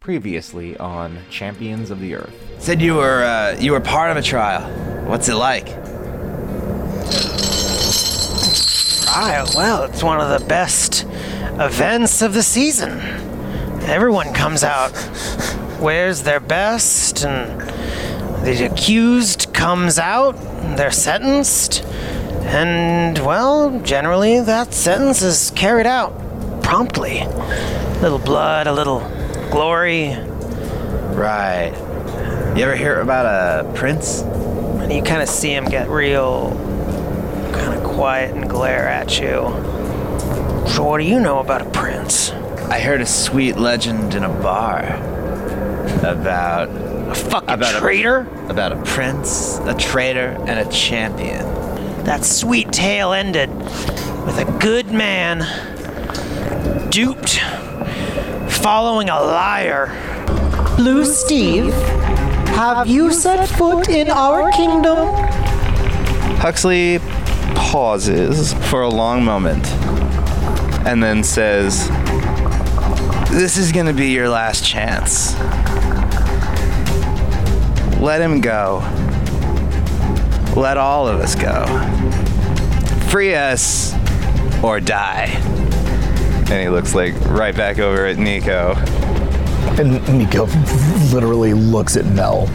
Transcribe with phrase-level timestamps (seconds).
[0.00, 2.34] Previously on Champions of the Earth.
[2.58, 4.62] Said you were uh, you were part of a trial.
[5.06, 5.66] What's it like?
[9.04, 9.46] Trial?
[9.54, 11.04] Well, it's one of the best
[11.60, 12.98] events of the season.
[13.82, 14.92] Everyone comes out,
[15.78, 17.60] wears their best, and
[18.46, 20.32] the accused comes out,
[20.78, 21.84] they're sentenced,
[22.44, 27.18] and, well, generally that sentence is carried out promptly.
[27.18, 29.00] A little blood, a little
[29.50, 30.16] glory,
[31.14, 31.72] Right.
[32.56, 34.20] You ever hear about a prince?
[34.22, 36.50] and you kind of see him get real
[37.52, 39.52] kind of quiet and glare at you.
[40.68, 42.30] So, what do you know about a prince?
[42.70, 44.82] I heard a sweet legend in a bar
[46.02, 46.68] about
[47.10, 48.26] A fucking About a- traitor?
[48.48, 51.44] about a prince, a traitor, and a champion.
[52.04, 53.50] That sweet tale ended
[54.24, 55.40] with a good man
[56.90, 57.40] duped,
[58.50, 59.96] following a liar.
[60.76, 61.72] Blue Steve,
[62.54, 65.08] have you set foot in our kingdom?
[66.38, 66.98] Huxley
[67.54, 69.66] pauses for a long moment
[70.86, 71.88] and then says,
[73.30, 75.34] This is gonna be your last chance.
[78.00, 78.78] Let him go.
[80.56, 81.66] Let all of us go.
[83.10, 83.94] Free us
[84.62, 85.49] or die.
[86.50, 88.74] And he looks like right back over at Nico.
[89.78, 90.46] And Nico
[91.14, 92.48] literally looks at Mel.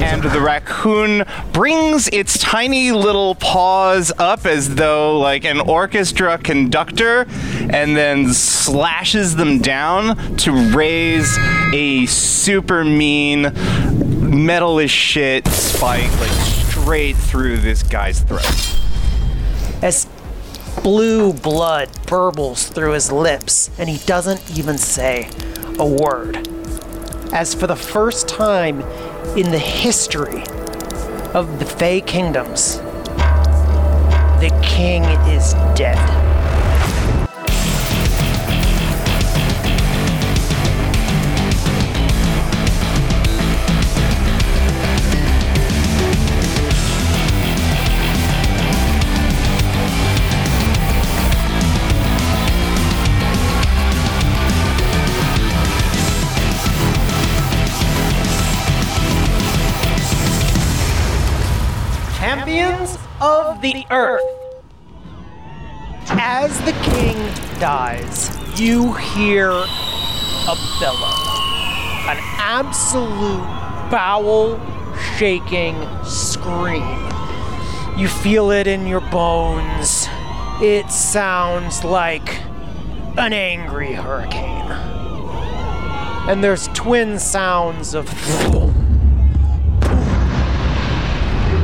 [0.00, 7.26] And the raccoon brings its tiny little paws up as though like an orchestra conductor
[7.70, 11.36] and then slashes them down to raise
[11.72, 13.52] a super mean
[14.46, 18.44] metal as shit spike like straight through this guy's throat.
[19.82, 20.06] As
[20.82, 25.30] blue blood burbles through his lips, and he doesn't even say
[25.78, 26.48] a word.
[27.32, 28.80] As for the first time
[29.36, 30.42] in the history
[31.34, 32.78] of the Fey Kingdoms,
[34.40, 36.27] the king is dead.
[63.72, 64.22] The Earth.
[66.10, 67.16] As the king
[67.60, 71.12] dies, you hear a bellow.
[72.08, 73.44] An absolute
[73.90, 74.58] bowel
[75.18, 76.82] shaking scream.
[77.98, 80.08] You feel it in your bones.
[80.62, 82.40] It sounds like
[83.18, 84.70] an angry hurricane.
[86.26, 88.08] And there's twin sounds of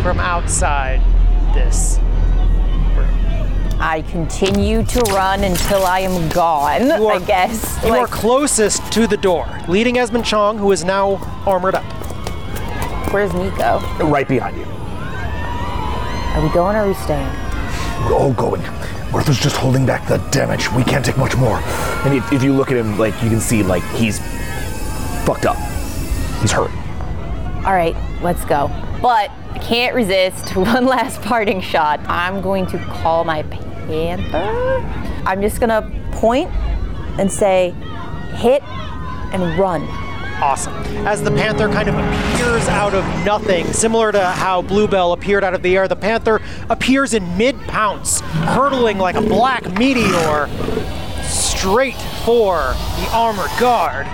[0.03, 1.00] from outside
[1.54, 1.98] this.
[3.81, 7.78] I continue to run until I am gone, You are- I guess.
[7.84, 11.16] You are closest to the door, leading Esmond Chong, who is now
[11.47, 11.84] armored up.
[13.12, 13.78] where's Nico?
[14.04, 14.65] Right behind you.
[14.65, 17.28] Are we going or are we staying?
[18.06, 18.60] We're all going.
[19.12, 20.71] Martha's just holding back the damage.
[20.72, 21.59] We can't take much more.
[22.04, 24.19] And if, if you look at him, like, you can see, like, he's
[25.25, 25.56] fucked up.
[26.41, 26.72] He's hurt.
[27.65, 28.69] All right, let's go.
[29.00, 32.00] But I can't resist one last parting shot.
[32.09, 34.81] I'm going to call my panther.
[35.25, 36.50] I'm just gonna point
[37.19, 37.70] and say,
[38.34, 38.62] hit
[39.32, 39.82] and run.
[40.42, 40.75] Awesome.
[41.06, 45.54] As the panther kind of appears out of nothing, similar to how Bluebell appeared out
[45.54, 50.48] of the air, the panther appears in mid pounce, hurtling like a black meteor
[51.22, 54.06] straight for the armored guard.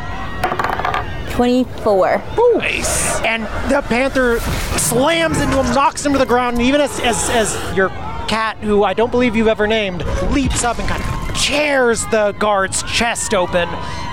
[1.41, 2.23] 24.
[2.57, 3.19] Nice.
[3.23, 4.41] And the panther
[4.79, 7.89] slams into him, knocks him to the ground, and even as, as, as your
[8.29, 12.33] cat, who I don't believe you've ever named, leaps up and kind of tears the
[12.39, 13.71] guard's chest open,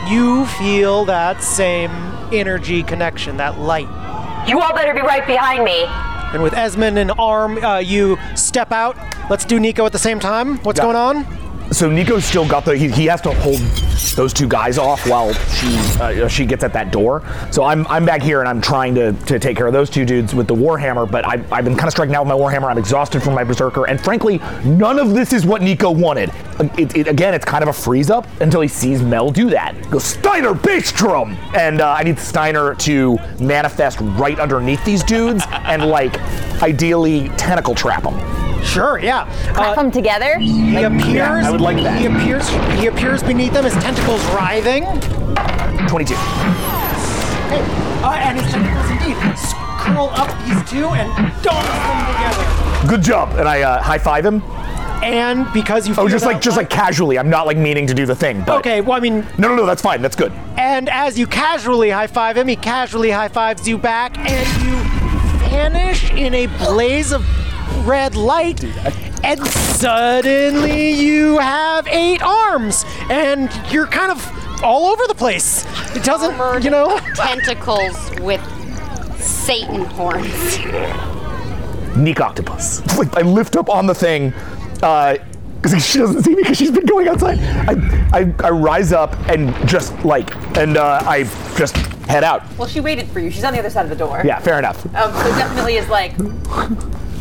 [0.08, 1.92] you feel that same
[2.32, 3.90] energy connection, that light.
[4.48, 5.84] You all better be right behind me.
[6.34, 8.96] And with Esmond and Arm, uh, you step out.
[9.30, 10.60] Let's do Nico at the same time.
[10.60, 10.86] What's Yeah.
[10.86, 11.47] going on?
[11.72, 12.78] So Nico's still got the.
[12.78, 13.60] He, he has to hold
[14.16, 17.24] those two guys off while she uh, she gets at that door.
[17.52, 20.06] So I'm I'm back here and I'm trying to, to take care of those two
[20.06, 21.10] dudes with the warhammer.
[21.10, 22.70] But I, I've been kind of striking out with my warhammer.
[22.70, 26.32] I'm exhausted from my berserker, and frankly, none of this is what Nico wanted.
[26.78, 29.76] It, it, again, it's kind of a freeze up until he sees Mel do that.
[29.76, 35.44] He goes Steiner drum, and uh, I need Steiner to manifest right underneath these dudes
[35.52, 36.18] and like
[36.64, 38.47] ideally tentacle trap them.
[38.64, 39.26] Sure, yeah.
[39.54, 40.38] Clap them together.
[40.40, 41.14] He appears.
[41.14, 42.00] Yeah, I would like that.
[42.00, 42.48] He appears.
[42.80, 44.84] He appears beneath them, his tentacles writhing.
[45.88, 46.16] 22.
[48.04, 49.16] Uh, and his tentacles indeed
[49.80, 51.08] curl up these two and
[51.44, 52.88] dunk them together.
[52.90, 53.34] Good job.
[53.38, 54.42] And I uh, high five him.
[55.04, 57.18] And because you Oh, just like out just like casually.
[57.20, 58.44] I'm not like meaning to do the thing.
[58.46, 59.66] But Okay, well, I mean, No, no, no.
[59.66, 60.02] That's fine.
[60.02, 60.32] That's good.
[60.58, 64.76] and as you casually high five him, he casually high fives you back, and you
[65.50, 67.24] vanish in a blaze of
[67.86, 68.64] red light.
[69.24, 75.66] And suddenly you have eight arms, and you're kind of all over the place.
[75.96, 77.00] It doesn't, you know.
[77.16, 78.42] tentacles with
[79.20, 80.60] Satan horns.
[81.96, 82.86] Neek octopus.
[82.98, 84.34] Like I lift up on the thing.
[84.82, 85.18] Uh,
[85.62, 87.40] because she doesn't see me because she's been going outside.
[87.40, 91.24] I, I, I rise up and just like, and uh, I
[91.58, 91.76] just
[92.08, 92.44] head out.
[92.58, 93.30] Well, she waited for you.
[93.32, 94.22] She's on the other side of the door.
[94.24, 94.86] Yeah, fair enough.
[94.96, 96.14] Um, so definitely is like,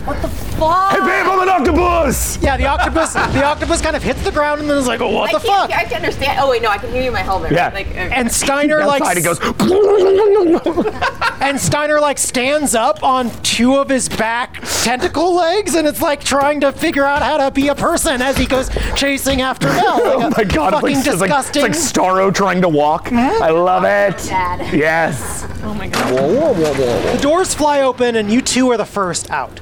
[0.06, 0.92] what the fuck?
[0.92, 2.38] Hey, babe, I'm an octopus!
[2.40, 3.12] Yeah, the octopus.
[3.12, 5.46] the octopus kind of hits the ground and then is like, "Oh, what I the
[5.46, 6.38] can't, fuck?" I can understand.
[6.40, 7.52] Oh wait, no, I can hear you in my helmet.
[7.52, 7.70] Yeah.
[7.74, 9.38] Like, uh, And Steiner like Outside, it goes.
[11.40, 16.22] and Steiner like stands up on two of his back tentacle legs and it's like
[16.22, 19.96] trying to figure out how to be a person as he goes chasing after Mel.
[20.06, 23.12] Like oh my god, it's fucking like, it's like, it's like Starro trying to walk.
[23.12, 24.18] I love it.
[24.26, 24.74] Dad.
[24.74, 25.46] Yes.
[25.62, 26.56] oh my god.
[26.56, 29.60] the doors fly open and you two are the first out.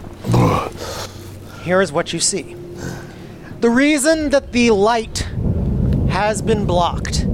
[1.62, 2.56] Here is what you see.
[3.60, 5.26] The reason that the light
[6.10, 7.26] has been blocked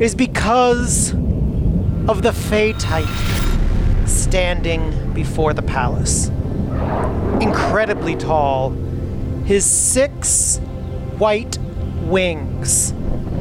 [0.00, 1.12] is because
[2.08, 6.28] of the Fey Titan standing before the palace.
[7.40, 8.70] Incredibly tall,
[9.44, 10.58] his six
[11.18, 11.58] white
[12.02, 12.94] wings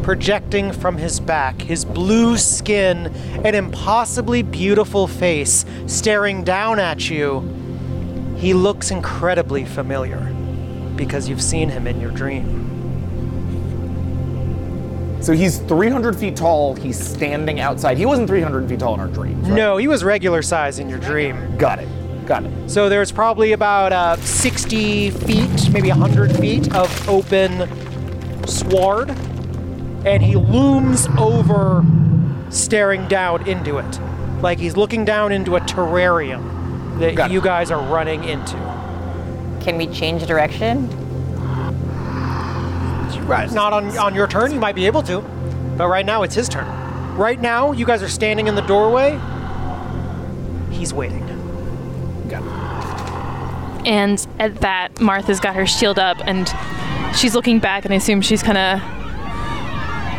[0.04, 3.08] projecting from his back, his blue skin,
[3.44, 7.40] an impossibly beautiful face staring down at you.
[8.46, 10.20] He looks incredibly familiar
[10.96, 12.62] because you've seen him in your dream.
[15.20, 16.76] So he's 300 feet tall.
[16.76, 17.98] He's standing outside.
[17.98, 19.42] He wasn't 300 feet tall in our dream.
[19.42, 19.52] Right?
[19.52, 21.58] No, he was regular size in your dream.
[21.58, 22.28] Got it.
[22.28, 22.70] Got it.
[22.70, 27.68] So there's probably about uh, 60 feet, maybe 100 feet of open
[28.46, 29.10] sward,
[30.06, 31.84] and he looms over,
[32.52, 34.00] staring down into it,
[34.44, 36.55] like he's looking down into a terrarium
[37.00, 37.34] that Got it.
[37.34, 38.56] you guys are running into.
[39.62, 40.90] Can we change direction?
[43.26, 43.52] Right.
[43.52, 45.22] Not on, on your turn, you might be able to,
[45.78, 46.68] but right now it's his turn.
[47.18, 49.20] Right now, you guys are standing in the doorway.
[50.70, 51.26] He's waiting.
[52.30, 53.88] Got it.
[53.88, 56.48] And at that, Martha's got her shield up and
[57.16, 58.80] she's looking back, and I assume she's kind of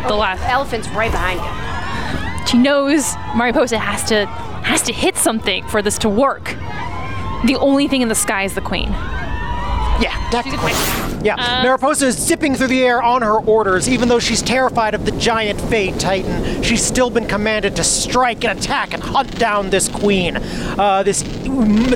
[0.08, 0.42] the last.
[0.42, 2.46] Elephant's right behind you.
[2.46, 4.26] She knows Mariposa has to
[4.66, 6.44] has to hit something for this to work.
[7.44, 8.88] The only thing in the sky is the queen.
[9.98, 10.74] Yeah, that's the queen.
[11.24, 14.94] Yeah, Uh, Mariposa is zipping through the air on her orders, even though she's terrified
[14.94, 16.62] of the giant Fey Titan.
[16.62, 20.36] She's still been commanded to strike and attack and hunt down this queen,
[20.78, 21.22] uh, this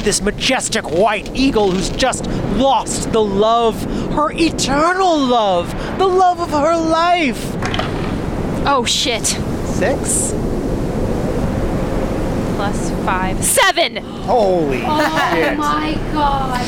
[0.02, 2.26] this majestic white eagle who's just
[2.56, 3.82] lost the love,
[4.14, 7.44] her eternal love, the love of her life.
[8.66, 9.26] Oh shit!
[9.66, 10.32] Six.
[12.60, 13.96] Plus five, seven.
[13.96, 15.56] Holy Oh shit.
[15.56, 16.60] my god.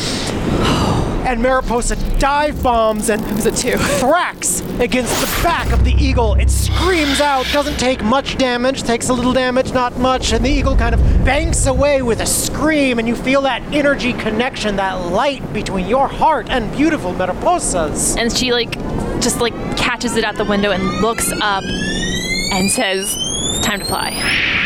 [1.27, 3.77] and Mariposa dive bombs and a two.
[3.77, 6.33] thracks against the back of the eagle.
[6.37, 10.49] It screams out, doesn't take much damage, takes a little damage, not much, and the
[10.49, 14.95] eagle kind of banks away with a scream, and you feel that energy connection, that
[14.95, 18.17] light between your heart and beautiful Mariposa's.
[18.17, 18.73] And she like
[19.21, 23.85] just like catches it out the window and looks up and says, "It's time to
[23.85, 24.61] fly."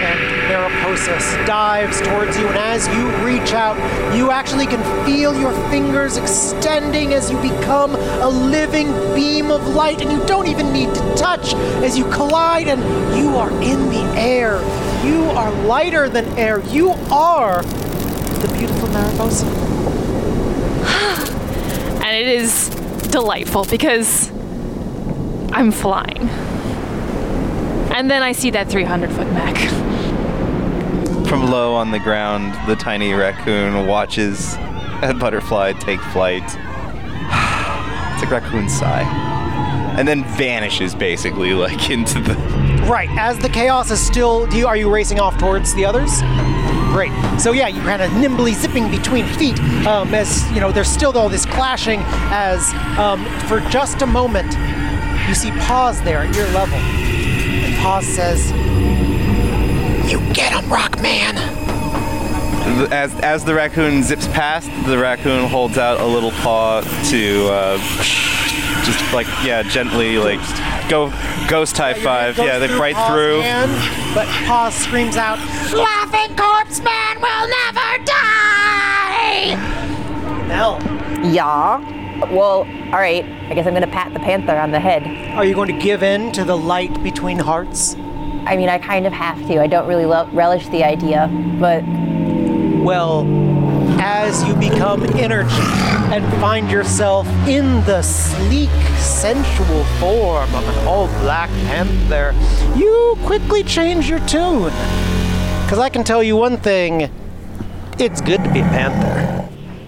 [0.00, 3.76] And Mariposa dives towards you, and as you reach out,
[4.16, 10.00] you actually can feel your fingers extending as you become a living beam of light,
[10.00, 12.80] and you don't even need to touch as you collide, and
[13.18, 14.60] you are in the air.
[15.04, 16.60] You are lighter than air.
[16.60, 19.46] You are the beautiful Mariposa.
[22.08, 22.70] And it is
[23.10, 24.30] delightful because
[25.52, 26.30] I'm flying.
[27.98, 29.56] And then I see that 300 foot mech.
[31.26, 34.54] From low on the ground, the tiny raccoon watches
[35.02, 36.44] a butterfly take flight.
[38.14, 39.02] it's a raccoon sigh.
[39.98, 42.34] And then vanishes basically, like into the.
[42.88, 46.20] Right, as the chaos is still, do you, are you racing off towards the others?
[46.92, 47.10] Great.
[47.40, 50.70] So yeah, you kind of nimbly zipping between feet um, as you know.
[50.70, 51.98] There's still all this clashing.
[52.30, 54.56] As um, for just a moment,
[55.26, 56.78] you see Pause there at your level,
[57.78, 58.50] and Pause says,
[60.10, 61.36] "You get him, Rockman."
[62.92, 66.80] As, as the raccoon zips past, the raccoon holds out a little paw
[67.10, 67.78] to uh,
[68.84, 70.40] just like, yeah, gently like
[70.88, 71.12] go
[71.48, 72.36] ghost type five.
[72.36, 73.40] Yeah, they through right through.
[73.40, 73.70] hand,
[74.14, 75.38] but Paw screams out,
[75.72, 79.56] Laughing corpse man will never die!
[80.46, 80.78] Mel,
[81.32, 81.97] Yeah.
[82.30, 83.24] Well, all right.
[83.48, 85.06] I guess I'm gonna pat the panther on the head.
[85.36, 87.94] are you going to give in to the light between hearts?
[88.46, 89.60] I mean, I kind of have to.
[89.60, 91.28] I don't really lo- relish the idea,
[91.60, 91.82] but
[92.82, 93.26] Well,
[94.00, 95.50] as you become energy
[96.14, 102.34] and find yourself in the sleek, sensual form of an all black panther,
[102.76, 104.72] you quickly change your tune.
[105.64, 107.10] Because I can tell you one thing
[107.98, 109.07] it's good to be a panther.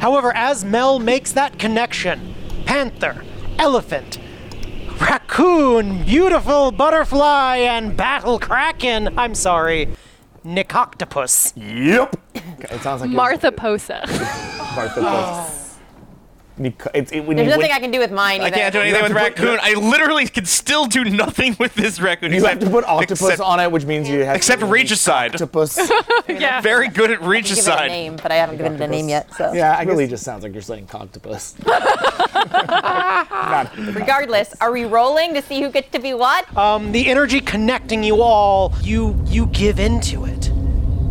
[0.00, 3.22] However, as Mel makes that connection, panther,
[3.58, 4.18] elephant,
[5.00, 9.88] raccoon, beautiful butterfly, and battle kraken, I'm sorry,
[10.44, 11.52] Nicoctopus.
[11.56, 12.16] Yep.
[12.34, 14.02] It sounds like Martha Posa.
[14.74, 15.00] Martha
[16.60, 16.90] Post.
[16.94, 18.42] It's, it, when there's you nothing win- I can do with mine.
[18.42, 19.58] I can't do anything with raccoon.
[19.62, 22.32] I literally can still do nothing with this raccoon.
[22.32, 25.32] You have to put octopus except, on it, which means you have Except to regicide.
[25.32, 25.78] octopus.
[26.28, 26.60] yeah.
[26.60, 27.88] Very good at I can give it a regicide.
[27.90, 29.32] name, but I haven't given it a name yet.
[29.34, 31.54] So, yeah, it really just sounds like you're saying octopus.
[33.94, 36.54] regardless, are we rolling to see who gets to be what?
[36.56, 40.48] um, the energy connecting you all, you you give into it.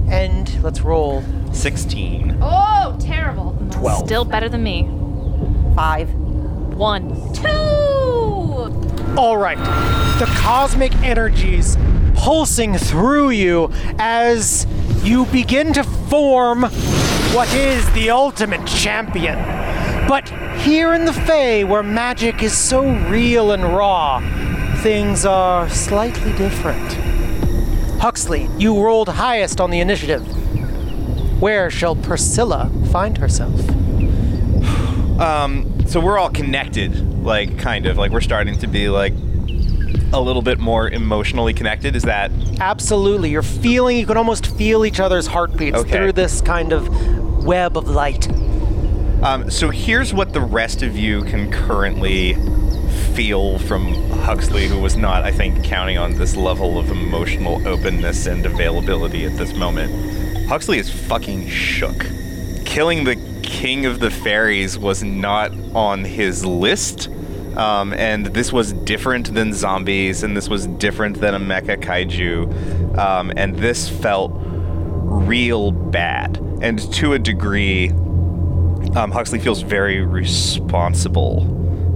[0.10, 1.24] And let's roll.
[1.54, 2.40] 16.
[2.42, 3.56] Oh, terrible.
[3.72, 4.06] Twelve.
[4.06, 4.90] Still better than me.
[5.80, 6.14] Five.
[6.76, 7.32] One.
[7.32, 7.48] Two.
[9.18, 9.58] All right.
[10.20, 11.78] The cosmic energies
[12.16, 14.68] pulsing through you as
[15.04, 19.38] you begin to form what is the ultimate champion.
[20.10, 24.20] But here in the Fae, where magic is so real and raw,
[24.82, 26.92] things are slightly different.
[28.02, 30.28] Huxley, you rolled highest on the initiative.
[31.42, 33.62] Where shall Priscilla find herself?
[35.20, 39.14] Um, so we're all connected, like kind of like we're starting to be like
[40.14, 41.96] a little bit more emotionally connected.
[41.96, 43.30] Is that Absolutely.
[43.30, 45.92] You're feeling, you can almost feel each other's heartbeats Okay.
[45.92, 48.30] through this kind of web of light.
[49.24, 49.70] um, so?
[49.70, 52.36] Here's what the rest of you can currently
[53.14, 58.26] feel from Huxley, who was not, I think, counting on this level of emotional openness
[58.26, 60.48] and availability at this moment.
[60.48, 62.06] Huxley is fucking shook.
[62.66, 63.16] Killing the
[63.50, 67.10] king of the fairies was not on his list.
[67.58, 72.98] Um, and this was different than zombies, and this was different than a mecha kaiju.
[72.98, 76.38] Um, and this felt real bad.
[76.62, 77.90] And to a degree,
[78.96, 81.42] um, Huxley feels very responsible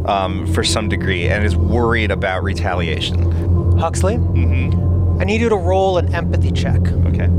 [0.09, 3.77] um, for some degree and is worried about retaliation.
[3.77, 5.21] Huxley, Mm-hmm.
[5.21, 6.81] I need you to roll an empathy check.
[7.05, 7.29] Okay.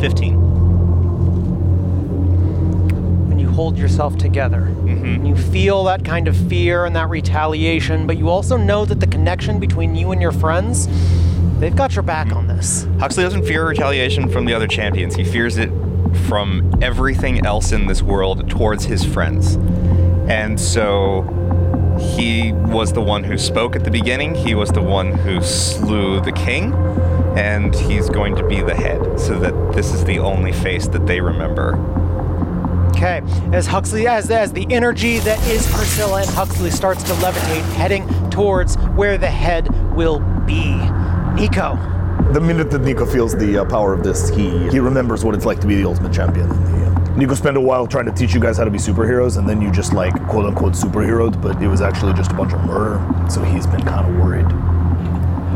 [0.00, 0.51] 15.
[3.52, 5.26] Hold yourself together, Mm-hmm.
[5.26, 9.06] you feel that kind of fear and that retaliation, but you also know that the
[9.06, 10.88] connection between you and your friends,
[11.60, 12.86] they've got your back on this.
[12.98, 15.14] Huxley doesn't fear retaliation from the other champions.
[15.14, 15.70] He fears it
[16.28, 19.56] from everything else in this world towards his friends.
[20.28, 21.22] And so
[22.16, 24.34] he was the one who spoke at the beginning.
[24.34, 26.72] He was the one who slew the king.
[27.36, 31.06] And he's going to be the head, so that this is the only face that
[31.06, 31.76] they remember.
[33.02, 33.20] Okay,
[33.52, 38.06] as Huxley, as as the energy that is Priscilla and Huxley starts to levitate, heading
[38.30, 40.76] towards where the head will be.
[41.34, 41.74] Nico,
[42.32, 45.44] The minute that Nico feels the uh, power of this, he he remembers what it's
[45.44, 46.48] like to be the ultimate champion.
[47.18, 49.60] Nico spent a while trying to teach you guys how to be superheroes, and then
[49.60, 53.00] you just like quote unquote superheroed, but it was actually just a bunch of murder.
[53.28, 54.46] So he's been kind of worried.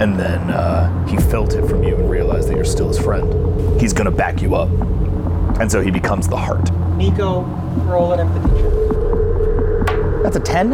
[0.00, 3.80] And then uh, he felt it from you and realized that you're still his friend.
[3.80, 4.68] He's gonna back you up,
[5.60, 6.68] and so he becomes the heart.
[6.96, 7.42] Nico,
[7.84, 10.22] roll an empathy check.
[10.22, 10.72] That's a ten.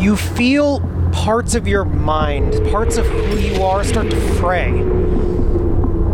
[0.00, 0.80] You feel
[1.12, 4.72] parts of your mind, parts of who you are start to fray.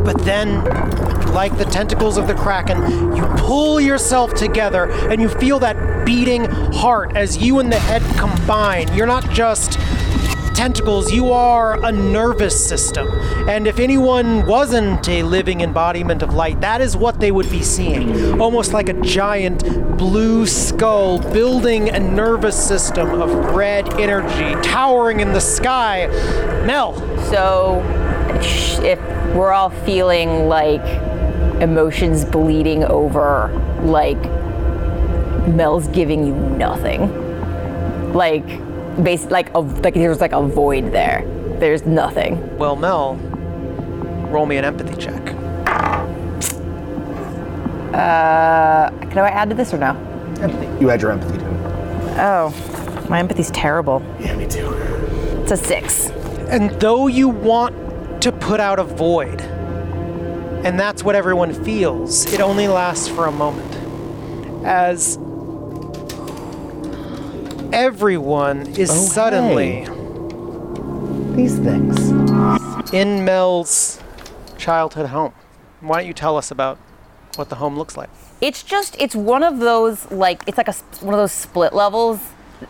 [0.05, 0.65] But then,
[1.33, 6.45] like the tentacles of the Kraken, you pull yourself together and you feel that beating
[6.45, 8.93] heart as you and the head combine.
[8.95, 9.79] You're not just
[10.61, 13.09] tentacles, you are a nervous system.
[13.49, 17.63] And if anyone wasn't a living embodiment of light, that is what they would be
[17.63, 18.39] seeing.
[18.39, 19.63] Almost like a giant
[19.97, 26.09] blue skull building a nervous system of red energy towering in the sky.
[26.67, 26.93] Mel,
[27.31, 27.81] So,
[28.85, 28.99] if
[29.35, 30.85] we're all feeling like
[31.63, 33.49] emotions bleeding over,
[33.83, 34.23] like
[35.49, 38.45] Mel's giving you nothing, like
[39.03, 41.25] base, like a, like there's like a void there.
[41.59, 42.57] There's nothing.
[42.59, 43.17] well, Mel,
[44.31, 45.21] roll me an empathy check.
[47.93, 49.91] Uh, can I add to this or no?
[50.41, 50.67] Empathy.
[50.81, 52.19] You add your empathy to it.
[52.19, 54.03] Oh, My empathy's terrible.
[54.21, 54.69] Yeah, me too.
[55.43, 56.09] It's a six.
[56.51, 59.41] And though you want to put out a void,
[60.65, 63.75] and that's what everyone feels, it only lasts for a moment.
[64.65, 65.19] As
[67.73, 69.85] everyone is Oh, suddenly
[71.37, 72.11] These things.
[72.93, 74.01] in Mel's
[74.59, 75.33] childhood home.
[75.81, 76.79] Why don't you tell us about
[77.37, 78.11] what the home looks like?
[78.41, 81.73] It's just it's one of those like it's like a s- one of those split
[81.73, 82.19] levels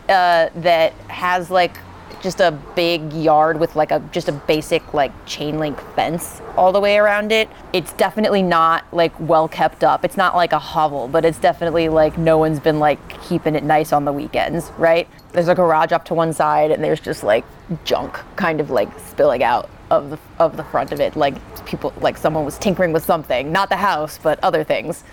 [0.07, 1.77] uh, that has like
[2.21, 6.71] just a big yard with like a just a basic like chain link fence all
[6.71, 7.49] the way around it.
[7.73, 10.03] It's definitely not like well kept up.
[10.05, 13.63] It's not like a hovel, but it's definitely like no one's been like keeping it
[13.63, 15.07] nice on the weekends, right?
[15.31, 17.45] There's a garage up to one side and there's just like
[17.85, 21.93] junk kind of like spilling out of the of the front of it like people
[22.01, 25.03] like someone was tinkering with something, not the house, but other things.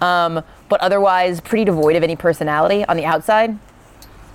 [0.00, 3.58] Um, but otherwise pretty devoid of any personality on the outside.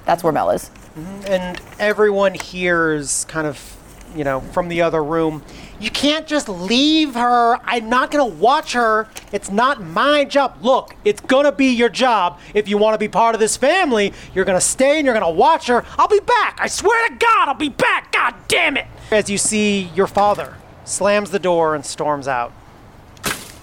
[0.06, 0.72] That's where Mel is.
[0.96, 1.26] Mm-hmm.
[1.26, 3.78] and everyone hears kind of
[4.14, 5.42] you know from the other room
[5.80, 7.58] you can't just leave her.
[7.64, 9.08] I'm not going to watch her.
[9.32, 10.58] It's not my job.
[10.62, 12.40] Look it's going to be your job.
[12.54, 15.18] If you want to be part of this family you're going to stay and you're
[15.18, 15.86] going to watch her.
[15.98, 16.58] I'll be back.
[16.60, 18.12] I swear to god i'll be back.
[18.12, 18.88] God damn it.
[19.12, 22.52] As you see your father slams the door and storms out.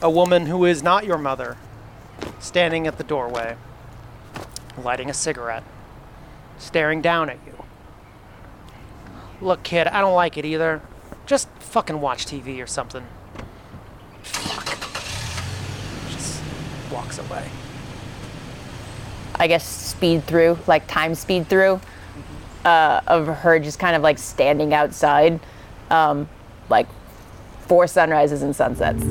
[0.01, 1.59] A woman who is not your mother
[2.39, 3.59] standing at the doorway
[4.83, 5.65] lighting a cigarette
[6.59, 7.55] staring down at you.
[9.41, 10.83] Look, kid, I don't like it either.
[11.27, 13.07] Just fucking watch TV or something.
[14.23, 14.67] Fuck.
[16.11, 16.43] Just
[16.91, 17.49] walks away.
[19.37, 21.81] I guess speed through, like time speed through,
[22.65, 25.39] uh, of her just kind of like standing outside,
[25.91, 26.29] um,
[26.69, 26.89] like
[27.69, 29.03] four sunrises and sunsets,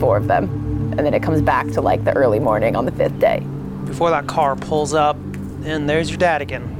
[0.00, 2.92] four of them, and then it comes back to like the early morning on the
[2.92, 3.40] fifth day.
[3.86, 5.16] Before that car pulls up,
[5.64, 6.78] and there's your dad again.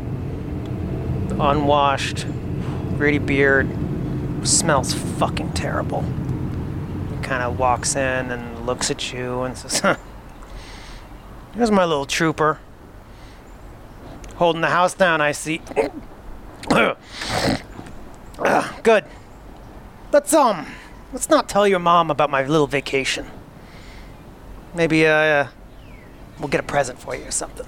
[1.41, 2.27] Unwashed,
[2.97, 3.69] gritty beard,
[4.45, 6.03] smells fucking terrible.
[6.03, 9.97] He kind of walks in and looks at you and says, huh,
[11.55, 12.59] Here's my little trooper.
[14.37, 15.61] Holding the house down, I see.
[16.71, 16.97] Ah,
[18.83, 19.05] good.
[20.11, 20.67] Let's, um,
[21.13, 23.27] let's not tell your mom about my little vacation.
[24.75, 25.49] Maybe, uh,
[26.39, 27.67] we'll get a present for you or something.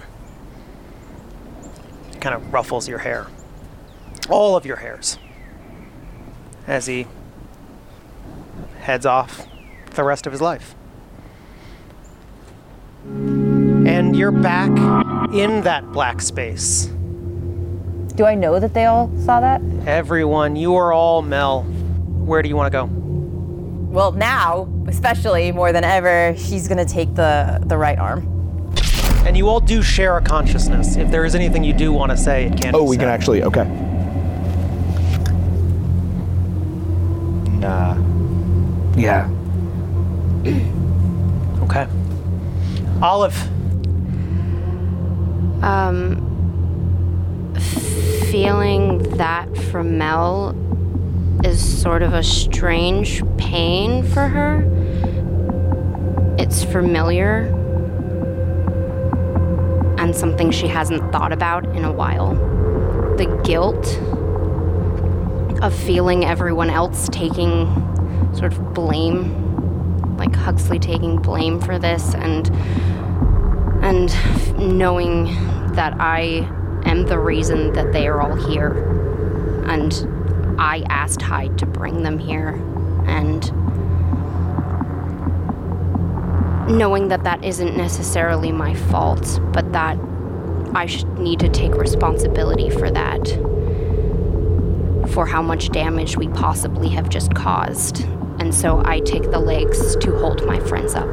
[2.25, 3.27] Kind of ruffles your hair.
[4.31, 5.19] All of your hairs.
[6.67, 7.07] As he
[8.81, 9.47] heads off
[9.91, 10.75] the rest of his life.
[13.05, 14.71] And you're back
[15.35, 16.87] in that black space.
[18.15, 19.61] Do I know that they all saw that?
[19.87, 21.65] Everyone, you are all Mel.
[21.65, 22.87] Where do you want to go?
[23.93, 28.34] Well, now, especially more than ever, she's gonna take the the right arm.
[29.27, 30.97] And you all do share a consciousness.
[30.97, 33.01] If there is anything you do want to say, it can Oh, be we said.
[33.01, 33.43] can actually.
[33.43, 33.65] Okay.
[37.61, 37.97] Nah.
[38.97, 39.29] Yeah.
[41.63, 41.87] Okay.
[43.03, 43.35] Olive.
[45.63, 46.21] Um,
[48.31, 50.55] feeling that from Mel
[51.45, 54.63] is sort of a strange pain for her.
[56.39, 57.51] It's familiar
[60.12, 62.35] something she hasn't thought about in a while.
[63.17, 64.01] The guilt
[65.62, 67.67] of feeling everyone else taking
[68.35, 72.51] sort of blame, like Huxley taking blame for this, and
[73.85, 74.12] and
[74.59, 75.27] knowing
[75.75, 76.49] that I
[76.85, 78.73] am the reason that they are all here.
[79.67, 79.93] And
[80.59, 82.61] I asked Hyde to bring them here.
[83.07, 83.45] And
[86.68, 89.98] knowing that that isn't necessarily my fault, but that
[90.74, 93.22] I should need to take responsibility for that.
[95.11, 98.05] For how much damage we possibly have just caused.
[98.38, 101.09] And so I take the legs to hold my friends up.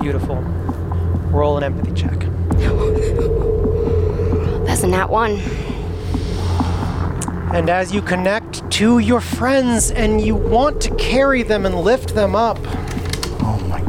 [0.00, 0.36] Beautiful.
[1.30, 2.20] Roll an empathy check.
[4.66, 5.38] That's a nat one.
[7.52, 12.14] And as you connect to your friends and you want to carry them and lift
[12.14, 12.58] them up,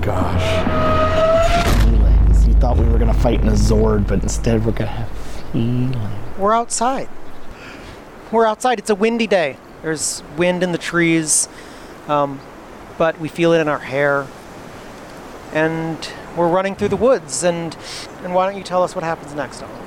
[0.01, 1.83] gosh.
[1.83, 2.47] Feelings.
[2.47, 5.09] You thought we were gonna fight in a Zord, but instead we're gonna have
[5.51, 5.95] feelings.
[6.37, 7.07] we're outside.
[8.31, 8.79] We're outside.
[8.79, 9.57] It's a windy day.
[9.83, 11.49] There's wind in the trees,
[12.07, 12.39] um,
[12.97, 14.27] but we feel it in our hair.
[15.53, 17.43] And we're running through the woods.
[17.43, 17.75] And
[18.23, 19.77] and why don't you tell us what happens next, Olive?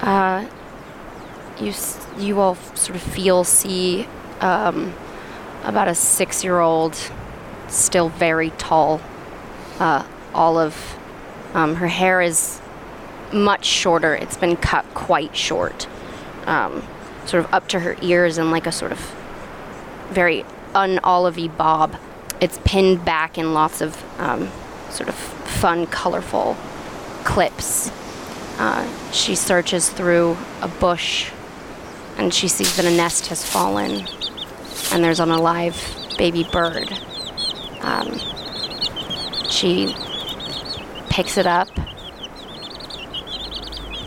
[0.00, 0.46] Uh,
[1.60, 1.72] you
[2.18, 4.08] you all sort of feel see
[4.40, 4.94] um,
[5.64, 6.94] about a six-year-old,
[7.68, 9.00] still very tall.
[9.78, 10.98] Uh, Olive,
[11.54, 12.60] um, her hair is
[13.32, 14.14] much shorter.
[14.14, 15.88] It's been cut quite short,
[16.46, 16.86] um,
[17.26, 19.14] sort of up to her ears and like a sort of
[20.10, 21.96] very un-olivey bob.
[22.40, 24.50] It's pinned back in lots of um,
[24.90, 26.56] sort of fun, colorful
[27.24, 27.90] clips.
[28.58, 31.30] Uh, she searches through a bush
[32.16, 34.06] and she sees that a nest has fallen
[34.92, 35.76] and there's an alive
[36.18, 36.96] baby bird.
[37.84, 38.18] Um,
[39.50, 39.94] she
[41.10, 41.68] picks it up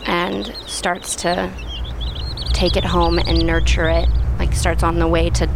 [0.04, 1.50] and starts to
[2.52, 4.08] take it home and nurture it.
[4.38, 5.48] Like starts on the way to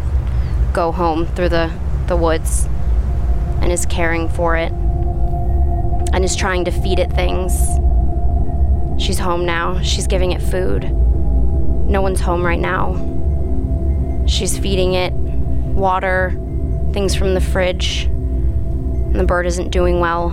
[0.73, 1.73] go home through the,
[2.07, 2.69] the woods
[3.61, 7.53] and is caring for it and is trying to feed it things.
[9.03, 9.81] She's home now.
[9.83, 10.85] She's giving it food.
[10.85, 12.95] No one's home right now.
[14.29, 16.31] She's feeding it water,
[16.93, 18.09] things from the fridge,
[19.13, 20.31] and the bird isn't doing well.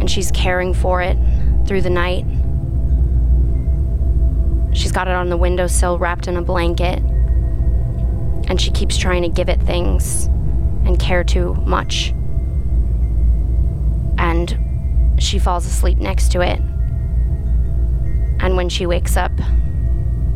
[0.00, 1.16] And she's caring for it
[1.66, 2.26] through the night.
[4.76, 6.98] She's got it on the windowsill wrapped in a blanket.
[8.48, 10.26] And she keeps trying to give it things
[10.84, 12.10] and care too much.
[14.18, 16.60] And she falls asleep next to it.
[18.40, 19.32] And when she wakes up,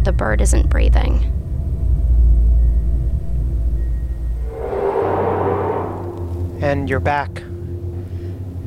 [0.05, 1.34] the bird isn't breathing.
[6.65, 7.43] And you're back.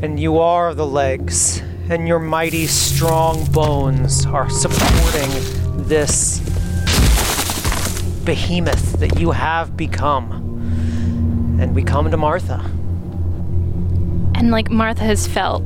[0.03, 5.31] And you are the legs, and your mighty strong bones are supporting
[5.87, 6.37] this
[8.23, 10.31] behemoth that you have become.
[11.59, 12.59] And we come to Martha.
[14.35, 15.63] And like Martha has felt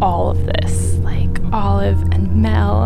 [0.00, 2.84] all of this, like Olive and Mel,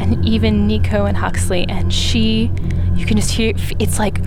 [0.00, 2.50] and even Nico and Huxley, and she,
[2.96, 4.18] you can just hear it's like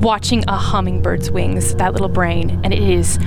[0.00, 3.18] watching a hummingbird's wings, that little brain, and it is.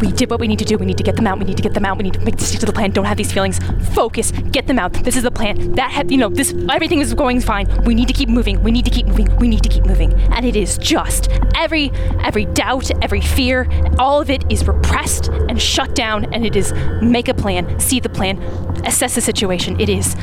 [0.00, 0.78] We did what we need to do.
[0.78, 1.40] We need to get them out.
[1.40, 1.96] We need to get them out.
[1.96, 2.92] We need to make stick to the plan.
[2.92, 3.58] Don't have these feelings.
[3.94, 4.30] Focus.
[4.30, 4.92] Get them out.
[4.92, 5.72] This is the plan.
[5.72, 6.54] That ha- you know this.
[6.70, 7.66] Everything is going fine.
[7.84, 8.62] We need to keep moving.
[8.62, 9.34] We need to keep moving.
[9.38, 10.12] We need to keep moving.
[10.32, 11.90] And it is just every
[12.22, 16.32] every doubt, every fear, all of it is repressed and shut down.
[16.32, 18.38] And it is make a plan, see the plan,
[18.84, 19.80] assess the situation.
[19.80, 20.14] It is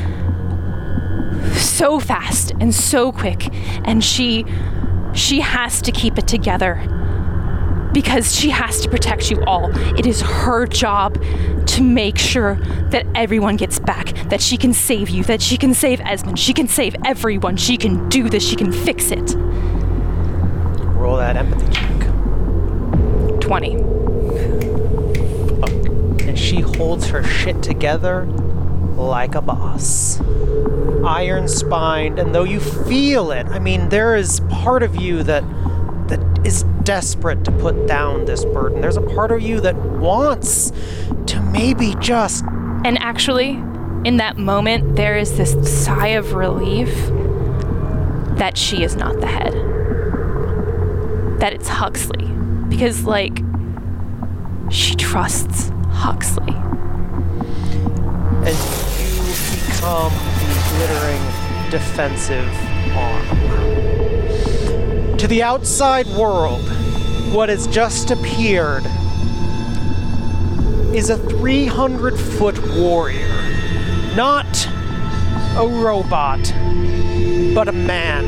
[1.53, 3.49] so fast and so quick,
[3.86, 4.45] and she
[5.15, 6.82] she has to keep it together
[7.93, 9.71] because she has to protect you all.
[9.97, 11.17] It is her job
[11.67, 12.56] to make sure
[12.89, 16.54] that everyone gets back, that she can save you, that she can save Esmond, she
[16.54, 17.56] can save everyone.
[17.56, 19.36] She can do this, she can fix it.
[20.95, 21.91] Roll that empathy check.
[23.39, 23.75] 20.
[26.28, 28.25] And she holds her shit together
[28.97, 30.19] like a boss.
[31.06, 35.43] Iron spined, and though you feel it, I mean, there is part of you that
[36.08, 38.82] that is desperate to put down this burden.
[38.82, 40.71] There's a part of you that wants
[41.28, 42.43] to maybe just.
[42.84, 43.49] And actually,
[44.06, 45.54] in that moment, there is this
[45.86, 46.89] sigh of relief
[48.38, 49.54] that she is not the head.
[51.39, 52.25] That it's Huxley.
[52.67, 53.43] Because, like,
[54.71, 56.54] she trusts Huxley.
[58.45, 58.58] And
[58.97, 59.13] you
[59.69, 61.21] become the glittering
[61.69, 62.49] defensive
[62.95, 64.05] arm.
[65.25, 66.61] To the outside world,
[67.33, 68.85] what has just appeared
[70.93, 73.27] is a 300 foot warrior.
[74.15, 74.45] Not
[75.57, 76.41] a robot,
[77.55, 78.25] but a man.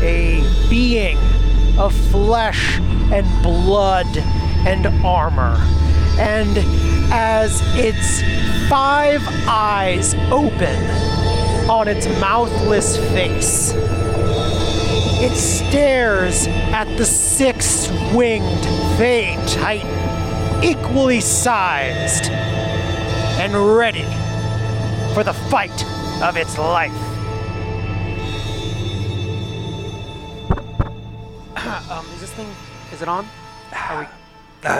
[0.00, 1.18] A being
[1.76, 4.06] of flesh and blood
[4.68, 5.56] and armor.
[6.16, 6.58] And
[7.12, 8.22] as its
[8.70, 10.78] five eyes open
[11.68, 13.74] on its mouthless face,
[15.20, 18.64] it stares at the six winged
[18.96, 24.04] Fey Titan, equally sized and ready
[25.14, 25.84] for the fight
[26.22, 26.92] of its life.
[31.90, 32.48] um, is this thing,
[32.92, 33.26] is it on?
[33.72, 34.08] Are we, Uh,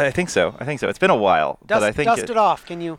[0.07, 0.55] I think so.
[0.59, 0.89] I think so.
[0.89, 2.65] It's been a while, dust, but I think dust it- it off.
[2.67, 2.99] Can you?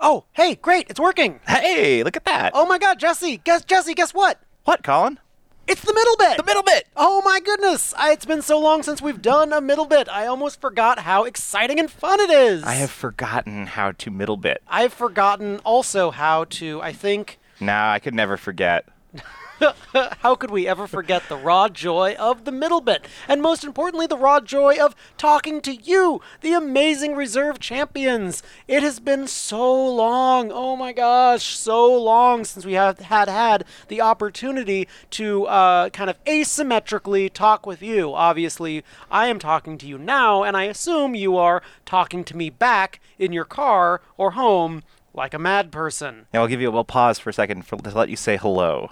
[0.00, 1.40] Oh, hey, great, it's working.
[1.46, 2.52] Hey, look at that.
[2.54, 4.40] Oh my God, Jesse, guess Jesse, guess what?
[4.68, 5.18] What, Colin?
[5.66, 6.36] It's the middle bit.
[6.36, 6.88] The middle bit.
[6.94, 7.94] Oh my goodness!
[7.96, 10.10] I, it's been so long since we've done a middle bit.
[10.10, 12.64] I almost forgot how exciting and fun it is.
[12.64, 14.62] I have forgotten how to middle bit.
[14.68, 16.82] I've forgotten also how to.
[16.82, 17.38] I think.
[17.60, 18.86] Nah, I could never forget.
[20.20, 23.06] How could we ever forget the raw joy of the middle bit?
[23.26, 28.42] And most importantly, the raw joy of talking to you, the amazing reserve champions.
[28.68, 33.64] It has been so long, oh my gosh, so long since we have had had
[33.88, 38.14] the opportunity to uh, kind of asymmetrically talk with you.
[38.14, 42.50] Obviously, I am talking to you now, and I assume you are talking to me
[42.50, 44.82] back in your car or home
[45.14, 46.26] like a mad person.
[46.32, 48.36] Now I'll give you a little pause for a second for, to let you say
[48.36, 48.90] hello.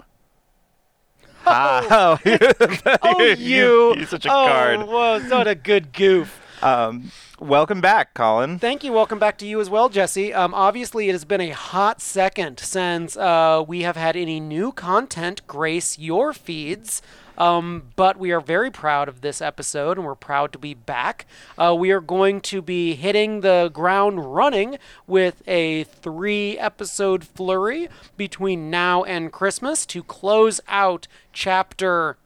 [1.49, 2.19] Oh,
[3.03, 3.95] oh you!
[3.95, 4.79] You're such a oh, card.
[4.81, 6.41] Whoa, what a good goof.
[6.61, 8.59] Um, welcome back, Colin.
[8.59, 8.91] Thank you.
[8.91, 10.33] Welcome back to you as well, Jesse.
[10.33, 14.71] Um, obviously, it has been a hot second since uh, we have had any new
[14.71, 17.01] content grace your feeds.
[17.37, 21.25] Um, but we are very proud of this episode and we're proud to be back.
[21.57, 27.89] Uh, we are going to be hitting the ground running with a three episode flurry
[28.15, 32.17] between now and Christmas to close out chapter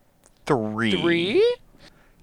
[0.45, 1.00] Three.
[1.00, 1.56] three.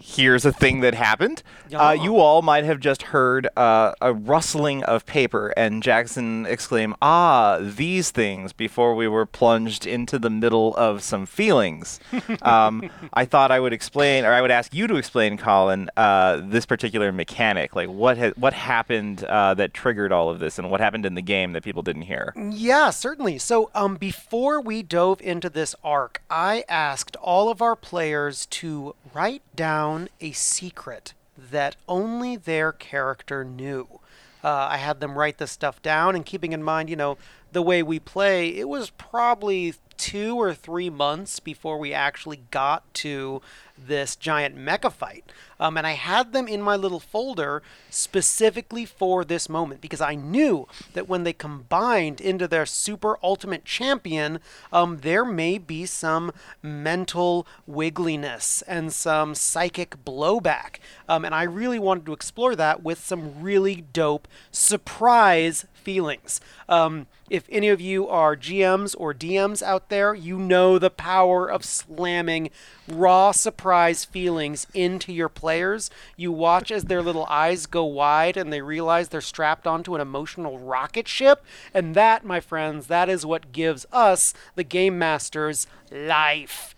[0.01, 1.43] Here's a thing that happened.
[1.73, 6.95] Uh, you all might have just heard uh, a rustling of paper and Jackson exclaim,
[7.03, 12.01] Ah, these things, before we were plunged into the middle of some feelings.
[12.43, 16.41] um, I thought I would explain, or I would ask you to explain, Colin, uh,
[16.43, 17.75] this particular mechanic.
[17.75, 21.15] Like, what, ha- what happened uh, that triggered all of this, and what happened in
[21.15, 22.33] the game that people didn't hear?
[22.37, 23.39] Yeah, certainly.
[23.39, 28.95] So, um, before we dove into this arc, I asked all of our players to
[29.13, 31.15] write down a secret
[31.51, 34.01] that only their character knew.
[34.43, 37.19] Uh, I had them write this stuff down, and keeping in mind, you know,
[37.53, 42.93] the way we play, it was probably two or three months before we actually got
[42.95, 43.43] to
[43.87, 45.25] this giant mecha fight.
[45.61, 50.15] Um, and I had them in my little folder specifically for this moment because I
[50.15, 54.41] knew that when they combined into their super ultimate champion,
[54.73, 60.77] um, there may be some mental wiggliness and some psychic blowback.
[61.09, 66.41] Um, and I really wanted to explore that with some really dope surprise feelings.
[66.69, 71.51] Um, if any of you are GMs or DMs out there, you know the power
[71.51, 72.51] of slamming
[72.89, 75.91] raw surprise feelings into your players.
[76.17, 80.01] You watch as their little eyes go wide and they realize they're strapped onto an
[80.01, 81.45] emotional rocket ship.
[81.75, 86.75] And that, my friends, that is what gives us, the game masters, life.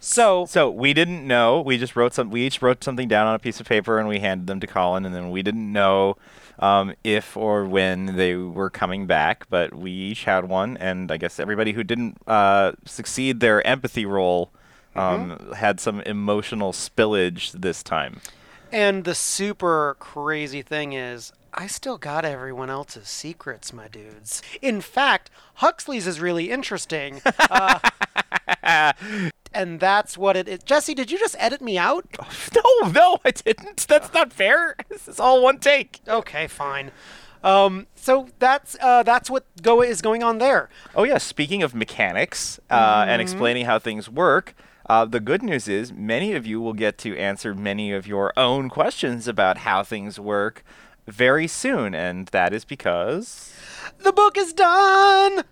[0.00, 1.62] So, So we didn't know.
[1.62, 2.30] We just wrote some.
[2.30, 4.66] We each wrote something down on a piece of paper and we handed them to
[4.66, 6.18] Colin, and then we didn't know
[6.58, 9.46] um, if or when they were coming back.
[9.48, 14.06] But we each had one, and I guess everybody who didn't uh, succeed their empathy
[14.06, 14.50] roll
[14.96, 18.20] um, had some emotional spillage this time.
[18.72, 24.42] And the super crazy thing is, I still got everyone else's secrets, my dudes.
[24.60, 27.20] In fact, Huxley's is really interesting.
[27.50, 27.78] Uh,
[29.54, 30.62] and that's what it is.
[30.64, 32.06] Jesse, did you just edit me out?
[32.54, 33.86] No, no, I didn't.
[33.88, 34.76] That's not fair.
[34.88, 36.00] This is all one take.
[36.06, 36.90] Okay, fine.
[37.42, 40.68] Um, so that's uh, that's what Goa is going on there.
[40.94, 41.18] Oh yeah.
[41.18, 44.54] Speaking of mechanics uh, and explaining how things work,
[44.88, 48.32] uh, the good news is many of you will get to answer many of your
[48.36, 50.64] own questions about how things work
[51.06, 53.52] very soon, and that is because
[53.98, 55.42] The book is done.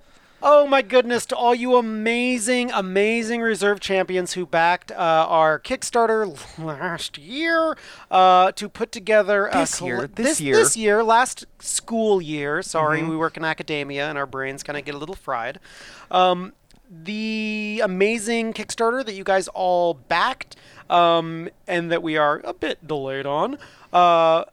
[0.44, 6.36] Oh my goodness, to all you amazing, amazing reserve champions who backed uh, our Kickstarter
[6.58, 7.76] last year
[8.10, 10.56] uh, to put together This year, colle- this year.
[10.56, 12.60] this year, last school year.
[12.62, 15.60] Sorry, we work in academia and our brains kind of get a little fried.
[16.10, 16.54] Um,
[16.90, 20.56] the amazing Kickstarter that you guys all backed
[20.90, 23.58] um, and that we are a bit delayed on
[23.92, 24.44] uh,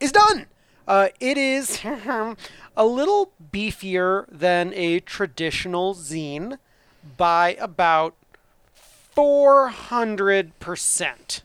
[0.00, 0.46] is done.
[0.88, 1.80] Uh, it is
[2.76, 6.58] a little beefier than a traditional zine
[7.16, 8.14] by about
[9.16, 11.40] 400%.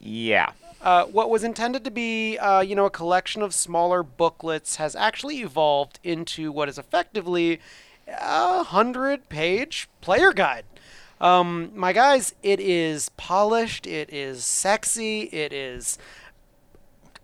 [0.00, 0.52] yeah.
[0.80, 4.94] Uh, what was intended to be, uh, you know, a collection of smaller booklets has
[4.94, 7.58] actually evolved into what is effectively
[8.06, 10.64] a hundred-page player guide.
[11.20, 15.98] Um, my guys, it is polished, it is sexy, it is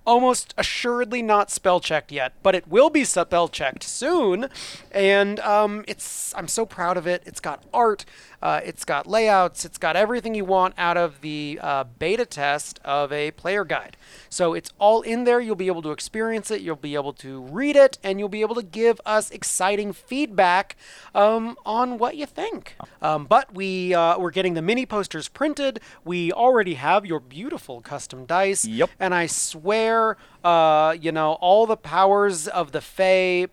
[0.07, 4.49] almost assuredly not spell checked yet, but it will be spell checked soon.
[4.93, 7.23] And um, it's I'm so proud of it.
[7.27, 8.05] It's got art,
[8.43, 12.81] uh, it's got layouts, it's got everything you want out of the uh, beta test
[12.85, 13.97] of a player guide.
[14.29, 15.41] So it's all in there.
[15.41, 16.61] You'll be able to experience it.
[16.61, 20.77] You'll be able to read it, and you'll be able to give us exciting feedback
[21.15, 22.77] um, on what you think.
[23.01, 25.81] Um, but we uh, we're getting the mini posters printed.
[26.05, 28.65] We already have your beautiful custom dice.
[28.65, 28.91] Yep.
[28.99, 29.94] And I swear,
[30.43, 33.47] uh, you know, all the powers of the Fae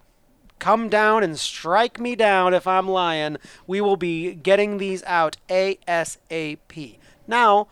[0.59, 3.37] come down and strike me down if I'm lying.
[3.65, 6.97] We will be getting these out ASAP.
[7.27, 7.67] Now,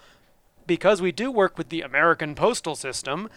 [0.65, 3.29] because we do work with the American postal system,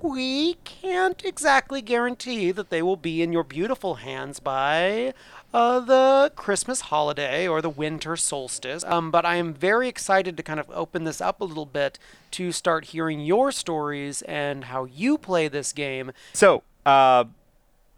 [0.00, 5.12] we can't exactly guarantee that they will be in your beautiful hands by
[5.52, 8.84] uh, the Christmas holiday or the winter solstice.
[8.84, 11.98] Um, but I am very excited to kind of open this up a little bit
[12.32, 16.12] to start hearing your stories and how you play this game.
[16.32, 17.24] So, uh,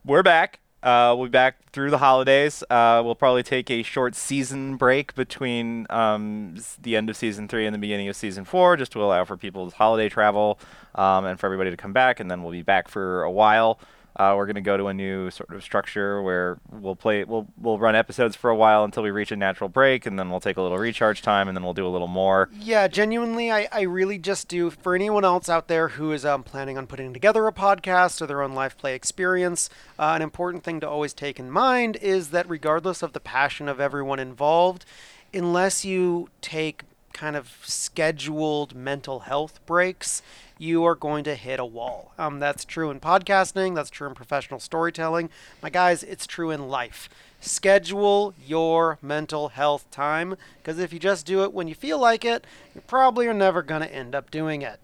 [0.05, 0.61] we're back.
[0.83, 2.65] Uh, we'll be back through the holidays.
[2.71, 7.67] Uh, we'll probably take a short season break between um, the end of season three
[7.67, 10.59] and the beginning of season four, just to allow for people's holiday travel
[10.95, 12.19] um, and for everybody to come back.
[12.19, 13.79] And then we'll be back for a while.
[14.21, 17.25] Uh, we're going to go to a new sort of structure where we'll play.
[17.25, 20.29] We'll we'll run episodes for a while until we reach a natural break, and then
[20.29, 22.51] we'll take a little recharge time, and then we'll do a little more.
[22.61, 24.69] Yeah, genuinely, I, I really just do.
[24.69, 28.27] For anyone else out there who is um, planning on putting together a podcast or
[28.27, 32.29] their own live play experience, uh, an important thing to always take in mind is
[32.29, 34.85] that regardless of the passion of everyone involved,
[35.33, 36.83] unless you take
[37.15, 40.21] kind of scheduled mental health breaks,
[40.61, 42.13] you are going to hit a wall.
[42.19, 45.31] Um, that's true in podcasting, that's true in professional storytelling.
[45.63, 47.09] My guys, it's true in life.
[47.41, 52.27] Schedule your mental health time because if you just do it when you feel like
[52.27, 54.79] it, you probably are never going to end up doing it.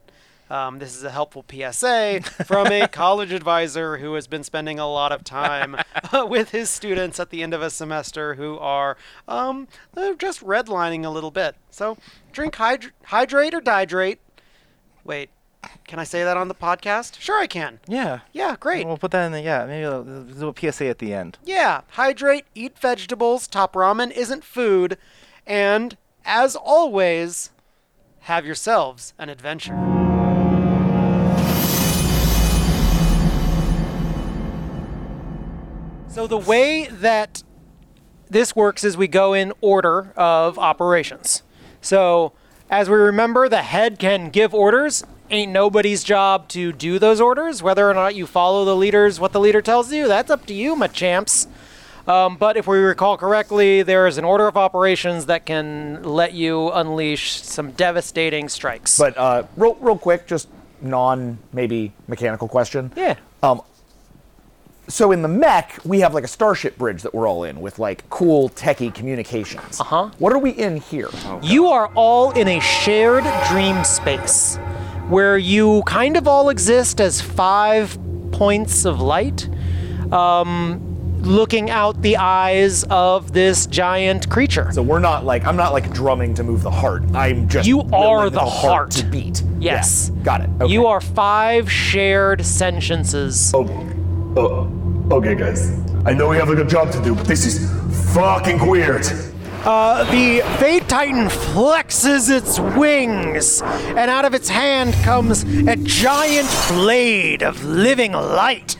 [0.48, 4.88] Um, this is a helpful PSA from a college advisor who has been spending a
[4.88, 5.76] lot of time
[6.14, 8.96] with his students at the end of a semester who are
[9.28, 9.68] um,
[10.16, 11.56] just redlining a little bit.
[11.70, 11.98] So
[12.32, 14.18] drink hydr- hydrate or dihydrate.
[15.04, 15.30] Wait,
[15.86, 17.20] can I say that on the podcast?
[17.20, 17.80] Sure, I can.
[17.86, 18.20] Yeah.
[18.32, 18.86] Yeah, great.
[18.86, 19.66] We'll put that in the yeah.
[19.66, 21.38] Maybe we'll do a PSA at the end.
[21.44, 24.98] Yeah, hydrate, eat vegetables, top ramen isn't food,
[25.46, 27.50] and as always,
[28.20, 29.76] have yourselves an adventure.
[36.08, 37.42] So the way that
[38.28, 41.42] this works is we go in order of operations.
[41.80, 42.32] So
[42.70, 45.04] as we remember, the head can give orders.
[45.28, 47.60] Ain't nobody's job to do those orders.
[47.60, 50.54] Whether or not you follow the leaders, what the leader tells you, that's up to
[50.54, 51.48] you, my champs.
[52.06, 56.32] Um, but if we recall correctly, there is an order of operations that can let
[56.32, 58.96] you unleash some devastating strikes.
[58.96, 60.48] But uh, real, real quick, just
[60.80, 62.92] non maybe mechanical question.
[62.94, 63.16] Yeah.
[63.42, 63.62] Um,
[64.86, 67.80] so in the mech, we have like a starship bridge that we're all in with
[67.80, 69.80] like cool techie communications.
[69.80, 70.10] Uh huh.
[70.18, 71.08] What are we in here?
[71.42, 74.60] You are all in a shared dream space
[75.08, 77.96] where you kind of all exist as five
[78.32, 79.48] points of light,
[80.12, 80.82] um,
[81.22, 84.70] looking out the eyes of this giant creature.
[84.72, 87.02] So we're not like I'm not like drumming to move the heart.
[87.14, 88.90] I'm just You are willing the heart.
[88.92, 89.42] to beat.
[89.58, 90.10] Yes.
[90.14, 90.50] Yeah, got it.
[90.60, 90.72] Okay.
[90.72, 93.52] You are five shared sentiences.
[93.54, 94.70] Oh,
[95.10, 95.80] okay, guys.
[96.04, 97.70] I know we have a good job to do, but this is
[98.14, 99.04] fucking weird.
[99.66, 106.48] Uh, the Fate Titan flexes its wings, and out of its hand comes a giant
[106.68, 108.76] blade of living light.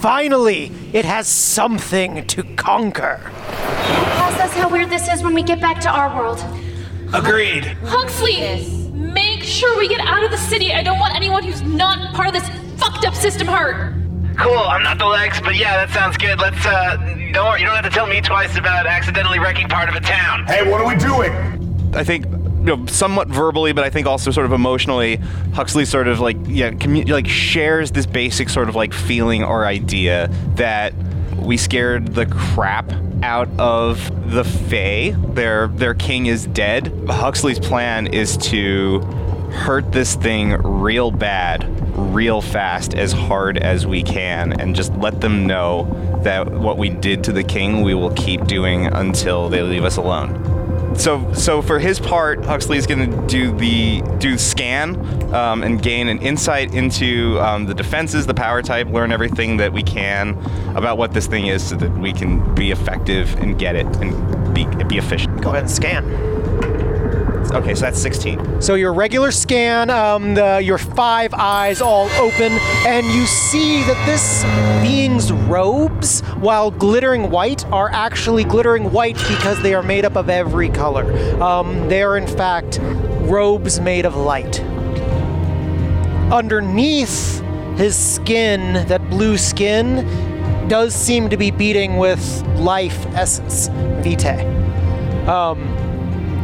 [0.00, 3.20] Finally, it has something to conquer.
[3.30, 6.42] Ask us how weird this is when we get back to our world.
[7.12, 7.64] Agreed.
[7.84, 10.72] Huxley, make sure we get out of the city.
[10.72, 12.48] I don't want anyone who's not part of this
[12.80, 13.92] fucked up system hurt.
[14.38, 16.38] Cool, I'm not the legs, but yeah, that sounds good.
[16.38, 16.96] Let's, uh,
[17.32, 20.00] don't worry, you don't have to tell me twice about accidentally wrecking part of a
[20.00, 20.44] town.
[20.46, 21.32] Hey, what are we doing?
[21.94, 25.16] I think you know, somewhat verbally, but I think also sort of emotionally,
[25.54, 29.64] Huxley sort of like yeah, commu- like shares this basic sort of like feeling or
[29.64, 30.92] idea that
[31.36, 35.14] we scared the crap out of the Fae.
[35.32, 36.92] Their their king is dead.
[37.08, 39.00] Huxley's plan is to
[39.52, 41.66] hurt this thing real bad,
[42.14, 46.88] real fast, as hard as we can, and just let them know that what we
[46.88, 50.56] did to the king, we will keep doing until they leave us alone
[50.98, 54.96] so so for his part, Huxley's going to do the do scan
[55.34, 59.72] um, and gain an insight into um, the defenses, the power type, learn everything that
[59.72, 60.30] we can
[60.76, 64.54] about what this thing is, so that we can be effective and get it and
[64.54, 65.40] be be efficient.
[65.42, 66.04] Go ahead and scan.
[67.52, 68.60] Okay, so that's 16.
[68.60, 72.52] So your regular scan, um, the, your five eyes all open,
[72.86, 74.42] and you see that this
[74.82, 80.28] being's robes, while glittering white, are actually glittering white because they are made up of
[80.28, 81.04] every color.
[81.40, 84.60] Um, they are in fact robes made of light.
[86.32, 87.40] Underneath
[87.76, 90.04] his skin, that blue skin,
[90.68, 93.68] does seem to be beating with life essence,
[94.02, 94.44] vitae.
[95.28, 95.85] Um,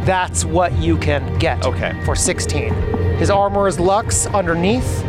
[0.05, 1.65] that's what you can get.
[1.65, 1.99] Okay.
[2.05, 2.73] For 16.
[3.17, 5.03] His armor is Lux underneath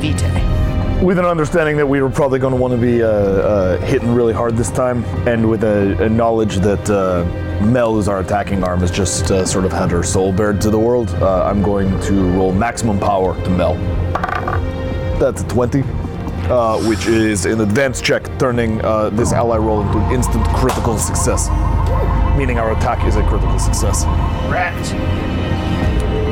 [0.00, 1.02] Vitae.
[1.02, 4.14] with an understanding that we were probably going to want to be uh, uh, hitting
[4.14, 7.24] really hard this time, and with a, a knowledge that uh,
[7.64, 10.70] Mel, who's our attacking arm, has just uh, sort of had her soul bared to
[10.70, 13.74] the world, uh, I'm going to roll maximum power to Mel.
[15.18, 19.98] That's a 20, uh, which is an advanced check, turning uh, this ally roll into
[19.98, 21.48] an instant critical success,
[22.40, 24.04] meaning our attack is a critical success.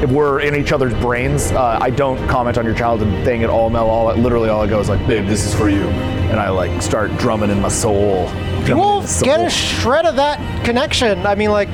[0.03, 3.51] If we're in each other's brains, uh, I don't comment on your childhood thing at
[3.51, 3.91] all, Mel.
[3.91, 5.87] All literally all I go is like, "Babe, this is for you,"
[6.31, 8.25] and I like start drumming in my soul.
[8.61, 9.27] You drumming will soul.
[9.27, 11.27] get a shred of that connection.
[11.27, 11.69] I mean, like,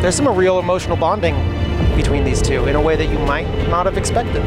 [0.00, 1.34] there's some real emotional bonding
[1.94, 4.42] between these two in a way that you might not have expected.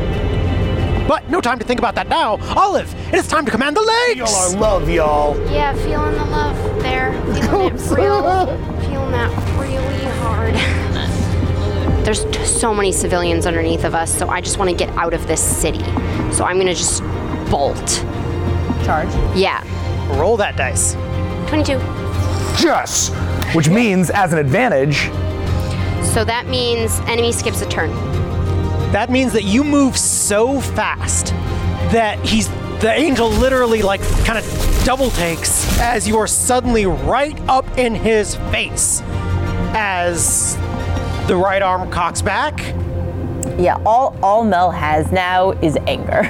[1.07, 2.37] But no time to think about that now.
[2.55, 4.17] Olive, it is time to command the legs.
[4.17, 5.51] Y'all are love, y'all.
[5.51, 7.13] Yeah, feeling the love there.
[7.35, 8.73] Feeling it real.
[9.07, 10.53] Feeling that really hard.
[12.05, 15.13] There's t- so many civilians underneath of us, so I just want to get out
[15.13, 15.83] of this city.
[16.33, 17.01] So I'm gonna just
[17.49, 18.03] bolt.
[18.83, 19.07] Charge?
[19.35, 19.63] Yeah.
[20.19, 20.93] Roll that dice.
[21.47, 21.73] 22.
[22.61, 23.09] Yes,
[23.55, 25.09] which means as an advantage,
[26.13, 27.91] So that means enemy skips a turn.
[28.91, 31.27] That means that you move so fast
[31.93, 32.49] that he's
[32.81, 34.45] the angel literally like kind of
[34.87, 39.01] double takes as you are suddenly right up in his face
[39.73, 40.55] as
[41.27, 42.57] the right arm cocks back.
[43.59, 46.23] Yeah, all all Mel has now is anger.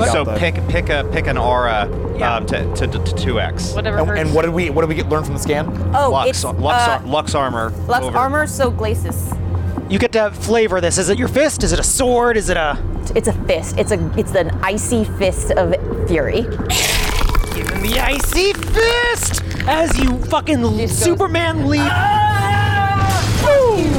[0.10, 1.90] so pick pick a pick an aura
[2.22, 3.74] um, to to to two x.
[3.74, 5.66] Whatever and, and what did we what did we get learn from the scan?
[5.94, 7.68] Oh, Lux, it's, Lux, uh, Lux armor.
[7.86, 8.16] Lux over.
[8.16, 9.30] armor, so glacis.
[9.90, 10.96] You get to flavor this.
[10.96, 11.62] Is it your fist?
[11.62, 12.38] Is it a sword?
[12.38, 12.82] Is it a
[13.14, 13.76] It's a fist.
[13.76, 15.74] It's a it's an icy fist of
[16.08, 16.46] fury.
[17.80, 21.80] Give the icy fist as you fucking Superman leap.
[23.42, 23.94] Boom!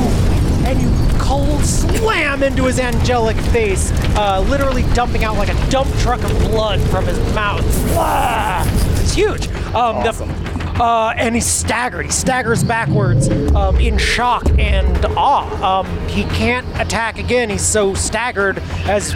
[0.65, 5.89] And you cold slam into his angelic face, uh, literally dumping out like a dump
[5.99, 7.63] truck of blood from his mouth.
[7.93, 8.63] Blah!
[9.01, 9.47] It's huge.
[9.73, 10.51] Um, the-
[10.81, 12.05] uh, and he's staggered.
[12.05, 15.79] He staggers backwards um, in shock and awe.
[15.81, 17.49] Um, he can't attack again.
[17.51, 18.57] He's so staggered
[18.87, 19.11] as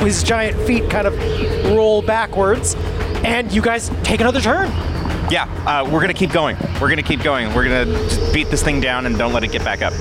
[0.00, 1.14] his giant feet kind of
[1.74, 2.74] roll backwards.
[3.26, 4.68] And you guys take another turn.
[5.28, 6.56] Yeah, uh, we're gonna keep going.
[6.80, 7.52] We're gonna keep going.
[7.52, 9.92] We're gonna just beat this thing down and don't let it get back up.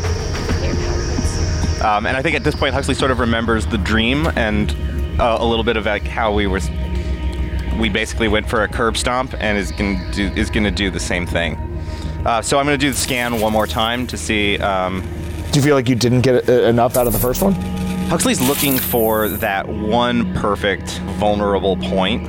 [1.84, 4.72] Um, and I think at this point, Huxley sort of remembers the dream and
[5.20, 6.60] uh, a little bit of like how we were.
[7.80, 11.00] We basically went for a curb stomp and is gonna do is gonna do the
[11.00, 11.56] same thing.
[12.26, 14.60] Uh, so I'm gonna do the scan one more time to see.
[14.60, 15.02] Um,
[15.52, 17.54] Do you feel like you didn't get uh, enough out of the first one?
[18.10, 22.24] Huxley's looking for that one perfect vulnerable point,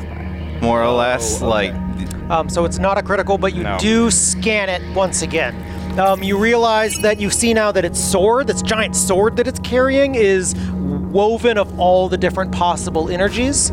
[0.61, 1.41] more or less.
[1.43, 1.75] Like
[2.29, 3.79] Um, so it's not a critical, but you No.
[3.79, 5.55] do scan it once again.
[5.99, 9.61] Um, you realize that you see now that its sword, this giant sword that it's
[9.61, 10.55] carrying, is
[11.13, 13.73] woven of all the different possible energies.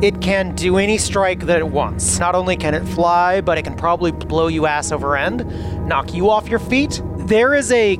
[0.00, 2.18] It can do any strike that it wants.
[2.18, 5.46] Not only can it fly, but it can probably blow you ass over end,
[5.86, 7.00] knock you off your feet.
[7.18, 7.98] There is a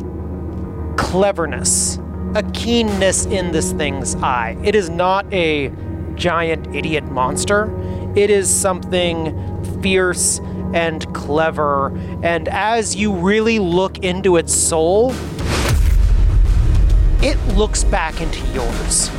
[0.96, 1.98] cleverness,
[2.34, 4.56] a keenness in this thing's eye.
[4.64, 5.70] It is not a
[6.14, 7.70] giant idiot monster.
[8.14, 10.40] It is something fierce
[10.74, 11.96] and clever.
[12.22, 15.12] And as you really look into its soul,
[17.22, 19.10] it looks back into yours.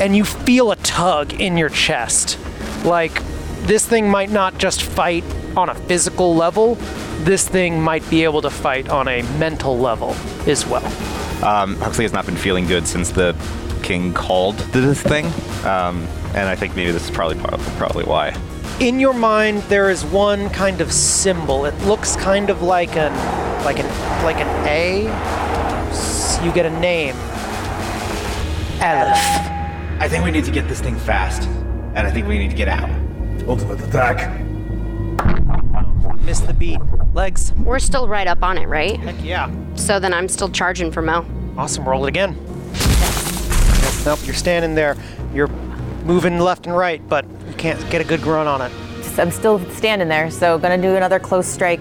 [0.00, 2.38] And you feel a tug in your chest.
[2.84, 3.22] Like
[3.66, 5.24] this thing might not just fight
[5.56, 6.76] on a physical level,
[7.20, 10.84] this thing might be able to fight on a mental level as well.
[11.44, 13.36] Um, Huxley has not been feeling good since the
[13.82, 15.26] king called this thing,
[15.64, 17.36] um, and I think maybe this is probably
[17.76, 18.34] probably why.
[18.80, 23.12] in your mind there is one kind of symbol it looks kind of like an
[23.64, 23.86] like an
[24.24, 25.06] like an a
[25.90, 27.14] S- you get a name
[28.80, 29.18] Aleph.
[30.00, 31.48] I think we need to get this thing fast,
[31.94, 32.90] and I think we need to get out.
[33.46, 34.40] Ultimate attack.
[36.22, 36.80] Miss the beat.
[37.14, 37.52] Legs.
[37.58, 38.98] We're still right up on it, right?
[38.98, 39.48] Heck yeah.
[39.76, 41.24] So then I'm still charging for Mel.
[41.56, 41.88] Awesome.
[41.88, 42.36] Roll it again.
[43.82, 44.96] Nope, nope, you're standing there.
[45.34, 45.48] You're
[46.04, 48.72] moving left and right, but you can't get a good grunt on it.
[49.18, 51.80] I'm still standing there, so gonna do another close strike.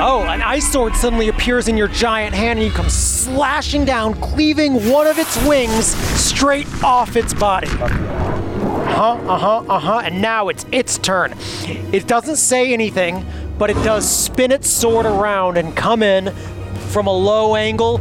[0.00, 4.14] Oh, an ice sword suddenly appears in your giant hand and you come slashing down,
[4.20, 7.68] cleaving one of its wings straight off its body.
[7.68, 11.34] Uh-huh, uh-huh, uh-huh, and now it's its turn.
[11.92, 13.24] It doesn't say anything,
[13.58, 16.34] but it does spin its sword around and come in
[16.90, 18.00] from a low angle,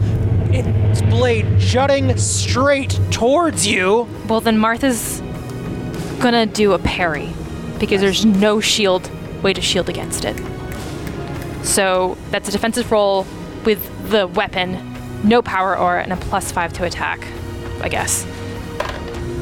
[0.51, 0.67] its
[1.09, 4.07] blade jutting straight towards you.
[4.27, 5.21] Well, then Martha's
[6.19, 7.33] gonna do a parry
[7.79, 9.09] because there's no shield
[9.43, 10.35] way to shield against it.
[11.63, 13.25] So that's a defensive roll
[13.65, 17.25] with the weapon, no power aura, and a plus five to attack,
[17.81, 18.25] I guess.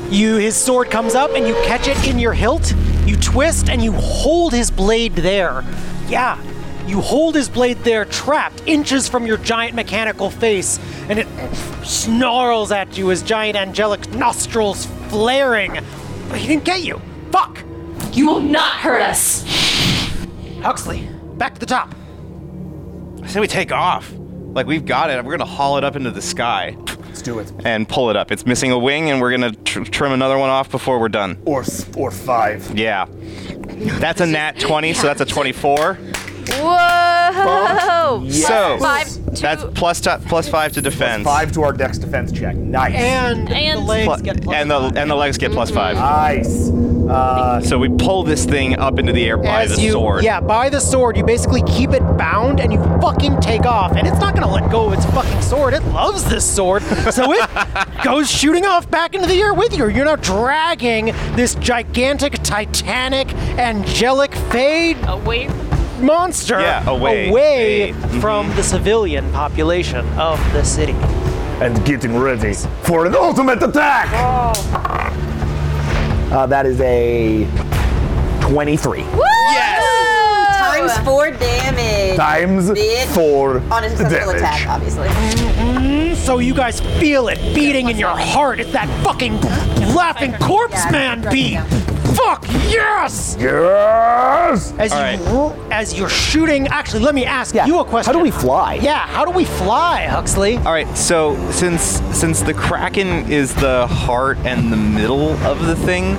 [0.09, 2.73] You his sword comes up and you catch it in your hilt.
[3.05, 5.63] You twist and you hold his blade there.
[6.07, 6.41] Yeah.
[6.87, 10.79] You hold his blade there, trapped inches from your giant mechanical face,
[11.09, 11.27] and it
[11.83, 15.79] snarls at you, his giant angelic nostrils flaring.
[16.29, 17.01] But he didn't get you.
[17.31, 17.63] Fuck!
[18.11, 19.43] You will not hurt us.
[20.61, 21.93] Huxley, back to the top.
[23.23, 24.13] I say we take off.
[24.53, 25.25] Like we've got it.
[25.25, 26.77] We're gonna haul it up into the sky.
[27.07, 27.51] Let's do it.
[27.65, 28.31] And pull it up.
[28.31, 31.41] It's missing a wing, and we're gonna tr- trim another one off before we're done.
[31.45, 31.63] Or
[31.97, 32.77] or five.
[32.77, 33.07] Yeah.
[33.99, 35.97] That's a nat 20, so that's a 24.
[36.49, 38.27] Whoa!
[38.29, 41.23] So Five, that's plus t- plus five to defense.
[41.25, 42.55] Five to our dex defense check.
[42.55, 42.93] Nice.
[42.95, 45.95] And, And- the legs Plu- get plus and the and the legs get plus five.
[45.97, 46.69] Nice.
[47.09, 50.23] Uh, So we pull this thing up into the air by the you, sword.
[50.23, 53.91] Yeah, by the sword, you basically keep it bound and you fucking take off.
[53.95, 55.73] And it's not gonna let go of its fucking sword.
[55.75, 56.81] It loves this sword.
[57.11, 57.47] So it
[58.03, 59.87] goes shooting off back into the air with you.
[59.89, 65.47] You're now dragging this gigantic, titanic, angelic fade Away.
[65.99, 67.29] Monster Yeah, away.
[67.29, 68.21] away Fade.
[68.21, 70.95] from the civilian population of the city.
[71.61, 74.07] And getting ready for an ultimate attack.
[76.31, 77.45] uh, that is a
[78.41, 78.99] 23.
[78.99, 79.81] Yes,
[80.57, 82.17] Times four damage.
[82.17, 83.05] Times Bitch.
[83.15, 84.41] four On a successful damage.
[84.41, 86.15] attack, obviously.
[86.15, 88.59] So you guys feel it beating in your heart.
[88.59, 89.39] It's that fucking
[89.95, 91.59] laughing corpse man beat.
[92.15, 93.35] Fuck yes!
[93.39, 94.73] Yes.
[94.77, 97.65] As you as you're shooting, actually, let me ask Yeah.
[97.65, 98.13] you a question.
[98.13, 98.75] How do we fly?
[98.75, 100.57] Yeah, how do we fly, Huxley?
[100.57, 100.87] All right.
[100.97, 106.15] So since since the kraken is the heart and the middle of the thing,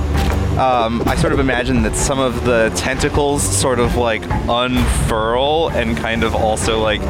[0.58, 5.96] um, I sort of imagine that some of the tentacles sort of like unfurl and
[5.96, 7.00] kind of also like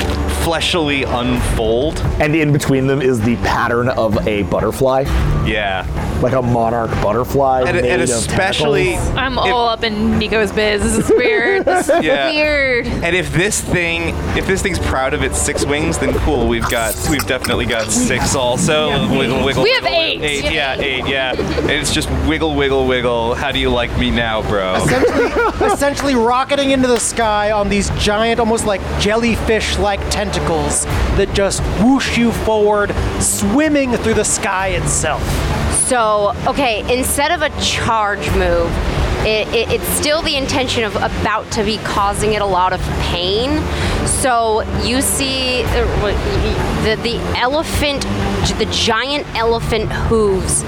[0.42, 1.98] fleshily unfold.
[2.20, 5.02] And in between them is the pattern of a butterfly,
[5.46, 5.86] Yeah.
[6.22, 7.62] like a monarch butterfly.
[7.66, 9.16] And, made and especially tentacles.
[9.16, 10.82] I'm all up in Nico's biz.
[10.82, 11.64] This is weird.
[11.64, 12.30] This is Yeah.
[12.30, 12.86] weird.
[12.86, 16.46] And if this thing, if this thing's proud of its six wings, then cool.
[16.48, 18.90] We've got, we've definitely got six also.
[19.16, 19.62] Wiggle, wiggle.
[19.64, 20.20] We have wiggle, eight.
[20.22, 21.32] Eight, yeah, eight, yeah.
[21.34, 23.35] And it's just wiggle, wiggle, wiggle.
[23.36, 24.74] How do you like me now, bro?
[24.76, 25.26] Essentially,
[25.66, 32.16] essentially rocketing into the sky on these giant, almost like jellyfish-like tentacles that just whoosh
[32.16, 35.22] you forward, swimming through the sky itself.
[35.86, 38.72] So, okay, instead of a charge move,
[39.26, 42.80] it, it, it's still the intention of about to be causing it a lot of
[43.02, 43.50] pain.
[44.06, 48.02] So you see the the elephant,
[48.58, 50.64] the giant elephant hooves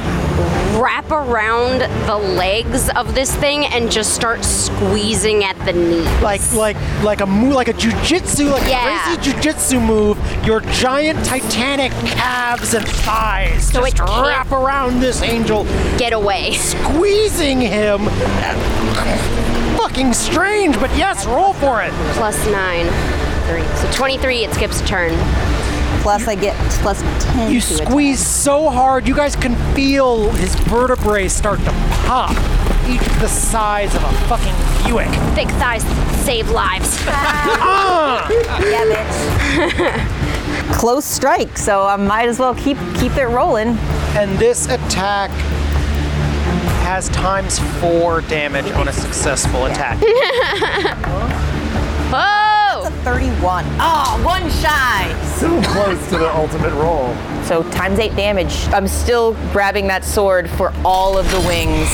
[0.78, 6.06] wrap around the legs of this thing and just start squeezing at the knees.
[6.22, 9.12] Like like like a move, like a jujitsu, like Yeah.
[9.12, 10.18] a crazy jujitsu move.
[10.46, 15.64] Your giant titanic calves and thighs So just it wrap around this angel,
[15.96, 16.52] Get away.
[16.54, 18.06] squeezing him.
[19.78, 21.92] Fucking strange, but yes, roll for it.
[22.14, 22.86] Plus nine.
[23.48, 23.62] Three.
[23.76, 25.10] So 23, it skips a turn.
[26.02, 27.00] Plus, I get plus
[27.32, 27.50] 10.
[27.50, 27.88] You to attack.
[27.88, 31.70] squeeze so hard, you guys can feel his vertebrae start to
[32.04, 32.30] pop,
[32.86, 35.08] each the size of a fucking Buick.
[35.34, 35.82] Thick thighs
[36.24, 36.98] save lives.
[37.10, 38.28] Ah!
[38.60, 40.72] Yeah, bitch.
[40.78, 43.68] Close strike, so I might as well keep keep it rolling.
[44.16, 45.30] And this attack
[46.84, 49.98] has times four damage on a successful attack.
[52.10, 52.47] Oh!
[53.04, 53.64] 31.
[53.80, 55.12] Oh, one shy.
[55.36, 57.14] So close to the ultimate roll.
[57.44, 58.68] So times eight damage.
[58.68, 61.88] I'm still grabbing that sword for all of the wings.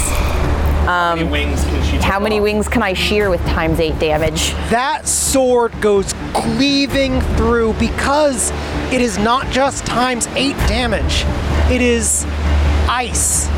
[0.84, 3.98] How many um, wings can she How many wings can I shear with times eight
[3.98, 4.50] damage?
[4.68, 8.50] That sword goes cleaving through because
[8.92, 11.24] it is not just times eight damage,
[11.72, 12.26] it is
[12.88, 13.48] ice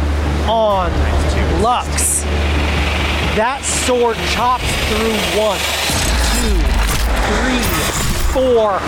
[0.46, 0.92] on
[1.60, 2.22] Lux.
[3.34, 5.58] That sword chops through one,
[6.30, 6.75] two,
[7.26, 7.62] three,
[8.32, 8.78] four,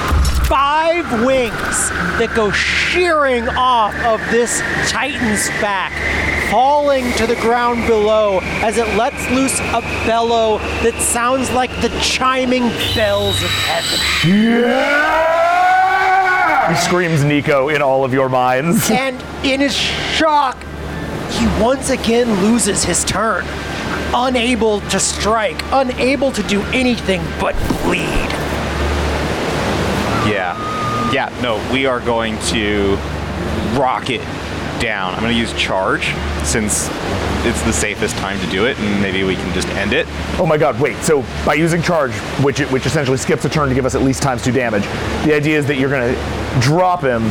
[0.47, 5.93] five wings that go shearing off of this Titan's back,
[6.51, 11.91] falling to the ground below as it lets loose a bellow that sounds like the
[12.01, 13.99] chiming bells of heaven.
[16.69, 18.91] He screams Nico in all of your minds.
[18.91, 20.57] And in his shock,
[21.31, 23.45] he once again loses his turn.
[24.15, 28.31] Unable to strike, unable to do anything but bleed.
[30.29, 30.57] Yeah.
[31.13, 32.97] Yeah, no, we are going to
[33.79, 34.21] rocket
[34.81, 35.15] down.
[35.15, 36.89] I'm going to use charge since
[37.45, 40.07] it's the safest time to do it, and maybe we can just end it.
[40.39, 40.97] Oh my god, wait.
[40.99, 44.23] So by using charge, which which essentially skips a turn to give us at least
[44.23, 44.85] times two damage,
[45.25, 46.15] the idea is that you're gonna
[46.61, 47.23] drop him,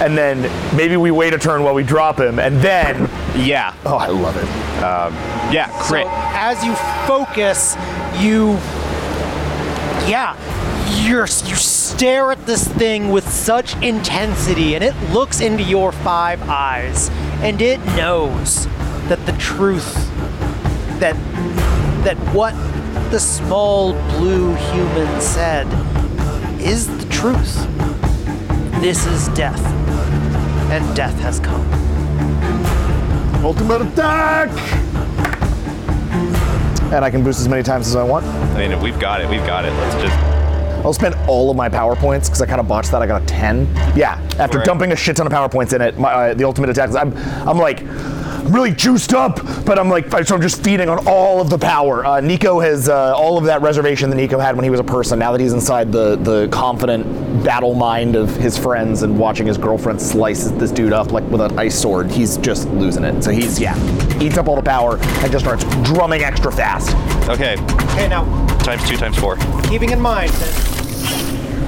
[0.00, 0.42] and then
[0.76, 3.74] maybe we wait a turn while we drop him, and then Yeah.
[3.84, 4.48] Oh, I love it.
[4.82, 5.14] Um,
[5.52, 6.04] yeah, crit.
[6.04, 6.74] So as you
[7.06, 7.76] focus,
[8.22, 8.52] you
[10.08, 10.36] yeah,
[11.04, 16.42] you're you stare at this thing with such intensity and it looks into your five
[16.48, 17.10] eyes
[17.42, 18.66] and it knows
[19.08, 19.94] that the truth
[20.98, 21.14] that
[22.04, 22.54] that what
[23.10, 25.66] the small blue human said
[26.60, 27.54] is the truth.
[28.80, 29.64] This is death.
[30.70, 31.89] And death has come.
[33.42, 34.50] Ultimate attack!
[36.92, 38.26] And I can boost as many times as I want.
[38.26, 39.28] I mean, we've got it.
[39.30, 39.72] We've got it.
[39.72, 40.16] Let's just.
[40.84, 43.00] I'll spend all of my power points because I kind of botched that.
[43.02, 43.66] I got a 10.
[43.96, 44.66] Yeah, after Right.
[44.66, 46.90] dumping a shit ton of power points in it, my, uh, the ultimate attack.
[46.94, 47.16] I'm,
[47.46, 51.40] I'm like, I'm really juiced up, but I'm like, so I'm just feeding on all
[51.40, 52.04] of the power.
[52.04, 54.84] Uh, Nico has uh, all of that reservation that Nico had when he was a
[54.84, 55.18] person.
[55.18, 57.06] Now that he's inside the the confident
[57.44, 61.40] battle mind of his friends and watching his girlfriend slice this dude up like with
[61.40, 63.22] an ice sword, he's just losing it.
[63.22, 63.74] So he's yeah,
[64.20, 66.94] eats up all the power and just starts drumming extra fast.
[67.28, 67.56] Okay.
[67.92, 68.24] Okay, now
[68.58, 69.36] Times two, times four.
[69.64, 70.89] keeping in mind that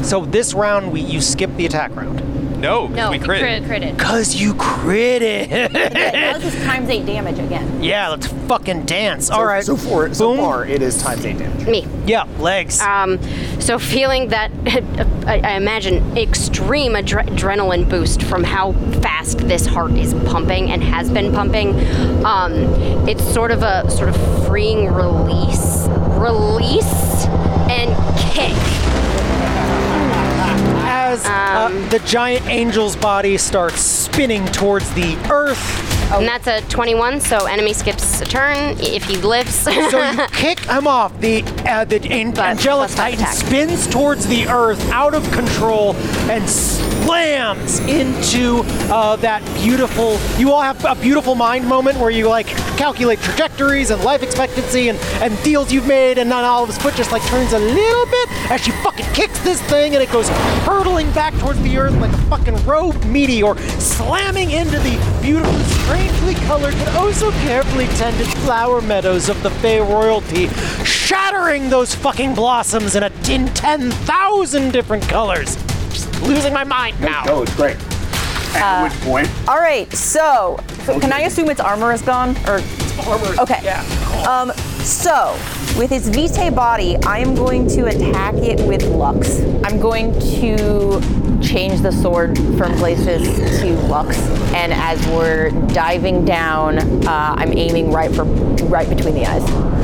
[0.02, 2.20] so this round we you skip the attack round.
[2.60, 3.40] No, No, we we crit.
[3.40, 3.98] crit- critted.
[3.98, 5.72] Cause you critted.
[5.72, 7.82] now this is times eight damage again.
[7.82, 9.30] yeah, let's fucking dance.
[9.30, 9.64] All right.
[9.64, 11.66] So for so far, it is times eight damage.
[11.66, 11.84] Me.
[12.06, 12.80] Yeah, legs.
[12.80, 13.18] Um,
[13.60, 14.52] so feeling that,
[15.26, 20.84] I, I imagine, extreme adre- adrenaline boost from how fast this heart is pumping and
[20.84, 21.70] has been pumping.
[22.24, 22.52] Um,
[23.08, 27.26] it's sort of a sort of freeing release, release,
[27.68, 28.52] and kick.
[31.12, 35.91] As uh, the giant angel's body starts spinning towards the earth.
[36.12, 39.54] And that's a 21, so enemy skips a turn if he lives.
[39.54, 41.18] so you kick him off.
[41.20, 45.94] The uh, the an- angelic titan spins towards the earth, out of control,
[46.30, 50.18] and slams into uh, that beautiful.
[50.38, 52.46] You all have a beautiful mind moment where you like
[52.76, 56.78] calculate trajectories and life expectancy and and deals you've made, and then all of his
[56.78, 60.10] foot just like turns a little bit as she fucking kicks this thing, and it
[60.12, 60.28] goes
[60.64, 65.52] hurtling back towards the earth like a fucking rogue meteor, slamming into the beautiful,
[65.84, 70.48] strangely colored but oh so carefully tended flower meadows of the Fey royalty,
[70.84, 75.56] shattering those fucking blossoms in a in ten thousand different colors.
[75.90, 77.24] Just losing my mind now.
[77.26, 77.76] Oh, it's great.
[78.54, 79.30] At which point?
[79.48, 82.36] All right, so, so can I assume its armor is gone?
[82.46, 82.60] Or
[83.06, 83.40] armor?
[83.40, 83.60] Okay.
[83.62, 83.82] Yeah.
[84.28, 84.52] Um.
[84.82, 85.32] So,
[85.78, 89.40] with its Vitae body, I am going to attack it with Lux.
[89.64, 91.00] I'm going to
[91.42, 94.18] change the sword from glacis to Lux,
[94.54, 99.42] and as we're diving down, uh, I'm aiming right for right between the eyes.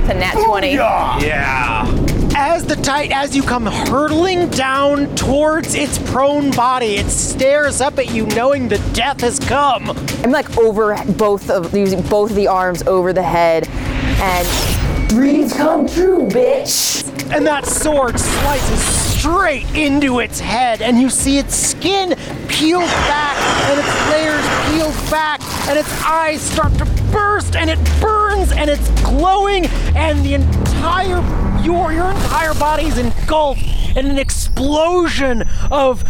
[0.00, 0.72] It's a nat 20.
[0.72, 1.86] Yeah.
[2.34, 7.98] As the tight, as you come hurtling down towards its prone body, it stares up
[7.98, 9.90] at you, knowing the death has come.
[10.24, 15.52] I'm like over both of using both of the arms over the head, and dreams
[15.52, 17.06] come true, bitch.
[17.32, 22.16] And that sword slices straight into its head, and you see its skin
[22.48, 23.36] peeled back,
[23.68, 28.70] and its layers peeled back, and its eyes start to burst, and it burns, and
[28.70, 31.20] it's glowing, and the entire
[31.62, 33.60] your your entire body is engulfed
[33.94, 36.02] in an explosion of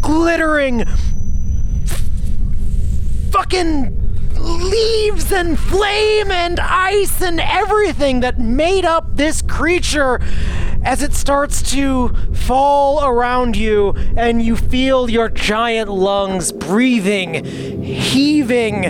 [0.00, 0.84] glittering
[3.32, 3.90] fucking
[4.38, 10.20] leaves and flame and ice and everything that made up this creature
[10.84, 17.44] as it starts to fall around you and you feel your giant lungs breathing,
[17.82, 18.84] heaving.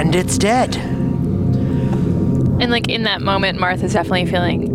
[0.00, 0.76] And it's dead.
[0.76, 4.68] And like in that moment, Martha's definitely feeling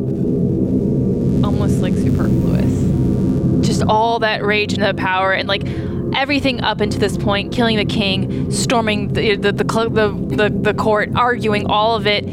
[1.43, 3.65] almost like superfluous.
[3.67, 5.67] Just all that rage and the power and like
[6.15, 10.49] everything up until this point, killing the king, storming the the the, cl- the, the,
[10.49, 12.25] the court, arguing, all of it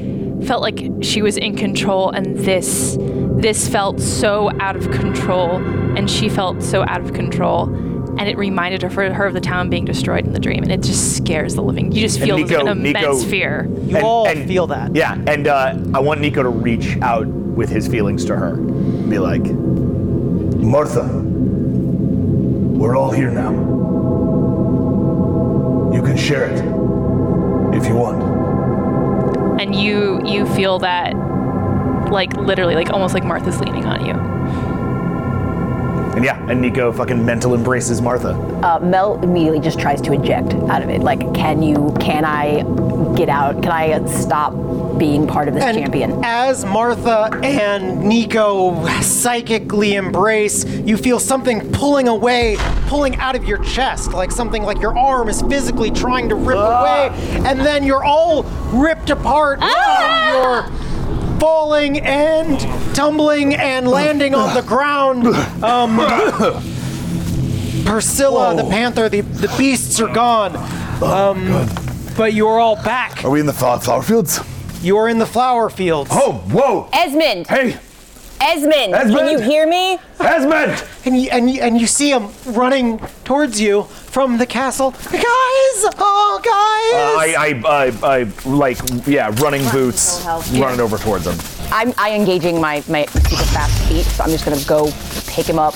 [0.46, 5.56] felt like she was in control and this this felt so out of control
[5.96, 7.64] and she felt so out of control
[8.18, 10.82] and it reminded her, her of the town being destroyed in the dream and it
[10.82, 14.66] just scares the living you just feel Nico- an immense Nico- fear You all feel
[14.66, 14.94] that.
[14.96, 18.56] Yeah, and uh, I want Nico to reach out with his feelings to her.
[18.56, 21.04] Be like, Martha,
[22.78, 23.52] we're all here now.
[26.02, 26.58] You can share it
[27.76, 28.20] if you want.
[29.60, 31.14] and you you feel that
[32.10, 34.12] like literally like almost like Martha's leaning on you.
[36.16, 38.30] and yeah, and Nico fucking mental embraces Martha.
[38.64, 41.00] Uh, Mel immediately just tries to eject out of it.
[41.02, 41.94] Like, can you?
[42.00, 42.62] Can I
[43.16, 43.62] get out?
[43.62, 44.52] Can I stop
[44.98, 46.20] being part of this And champion.
[46.24, 52.56] As Martha and Nico psychically embrace, you feel something pulling away,
[52.92, 56.58] pulling out of your chest, like something like your arm is physically trying to rip
[56.58, 57.08] away,
[57.46, 59.60] and then you're all ripped apart.
[59.62, 62.60] and You're falling and
[62.94, 65.26] tumbling and landing on the ground.
[65.64, 65.96] Um,
[67.86, 70.54] Priscilla, the panther, the, the beasts are gone.
[71.02, 71.66] Um,
[72.14, 73.24] but you're all back.
[73.24, 74.38] Are we in the flower, flower fields?
[74.82, 76.10] You're in the flower fields.
[76.12, 76.90] Oh, whoa!
[76.92, 77.46] Esmond!
[77.46, 77.78] Hey!
[78.42, 78.92] Esmond!
[78.92, 79.98] Can you hear me?
[80.18, 80.84] Esmond!
[81.04, 84.90] And you, and you, and you see him running towards you from the castle.
[84.90, 85.22] Guys!
[85.24, 86.92] Oh, guys!
[86.94, 91.36] Uh, I, I, I, I, like, yeah, running boots, running over towards him.
[91.72, 94.90] I'm I engaging my, my super fast feet, so I'm just gonna go
[95.28, 95.74] pick him up,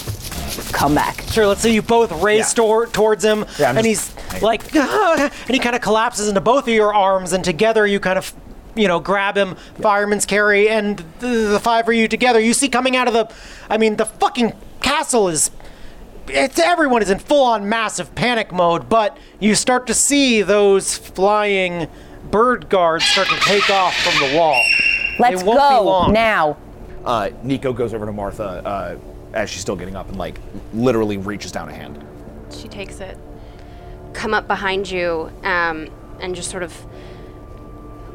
[0.72, 1.22] come back.
[1.30, 5.30] Sure, let's say you both race tor- towards him, Yeah, and just- he's like, and
[5.50, 8.32] he kind of collapses into both of your arms, and together you kind of,
[8.76, 12.38] you know, grab him, fireman's carry, and the, the five of you together.
[12.38, 13.34] You see coming out of the,
[13.68, 15.50] I mean, the fucking castle is.
[16.28, 21.86] It's everyone is in full-on massive panic mode, but you start to see those flying
[22.32, 24.60] bird guards start to take off from the wall.
[25.20, 26.56] Let's It won't be go now.
[27.04, 28.98] Uh, Nico goes over to Martha uh,
[29.34, 30.40] as she's still getting up and, like,
[30.74, 32.04] literally reaches down a hand.
[32.50, 33.16] She takes it.
[34.16, 35.88] come up behind you um,
[36.20, 36.74] and just sort of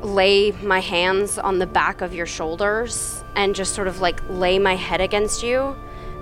[0.04, 4.60] lay my hands on the back of your shoulders and just sort of like lay
[4.60, 5.76] my head against you.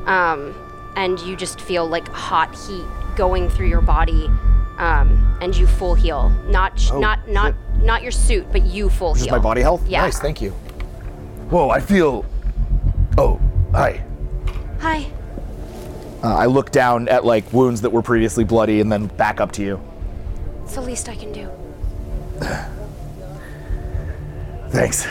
[0.05, 0.55] Um,
[0.95, 4.29] and you just feel like hot heat going through your body.
[4.77, 6.29] Um, and you full heal.
[6.47, 9.35] Not sh- Oh, not not not your suit, but you full Just heal.
[9.35, 9.87] my body health?
[9.87, 10.01] Yeah.
[10.01, 10.51] Nice, thank you.
[11.49, 12.25] Whoa, I feel.
[13.17, 13.39] Oh,
[13.71, 14.03] hi.
[14.79, 15.07] Hi.
[16.23, 19.53] Uh, I look down at, like, wounds that were previously bloody and then back up
[19.53, 19.81] to you.
[20.63, 21.49] It's the least I can do.
[24.69, 25.05] Thanks.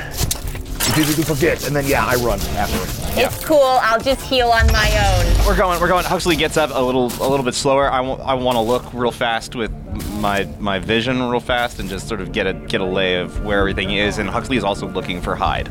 [0.90, 3.20] It's easy to forget, and then, yeah, I run after.
[3.20, 3.78] It's cool.
[3.82, 5.46] I'll just heal on my own.
[5.46, 5.80] We're going.
[5.80, 6.04] We're going.
[6.04, 7.90] Huxley gets up a little, a little bit slower.
[7.90, 8.20] I want.
[8.22, 9.70] I want to look real fast with
[10.14, 13.44] my my vision real fast and just sort of get a get a lay of
[13.44, 14.18] where everything is.
[14.18, 15.68] And Huxley is also looking for Hyde.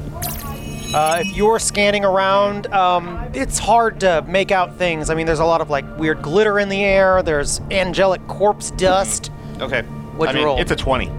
[0.94, 5.10] Uh, if you're scanning around, um, it's hard to make out things.
[5.10, 7.24] I mean, there's a lot of like weird glitter in the air.
[7.24, 9.32] There's angelic corpse dust.
[9.60, 9.82] Okay.
[9.82, 10.60] What'd I you mean, roll?
[10.60, 11.12] It's a twenty.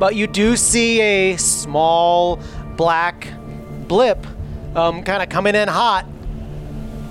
[0.00, 2.40] But you do see a small
[2.76, 3.28] black
[3.86, 4.26] blip
[4.74, 6.06] um, kind of coming in hot.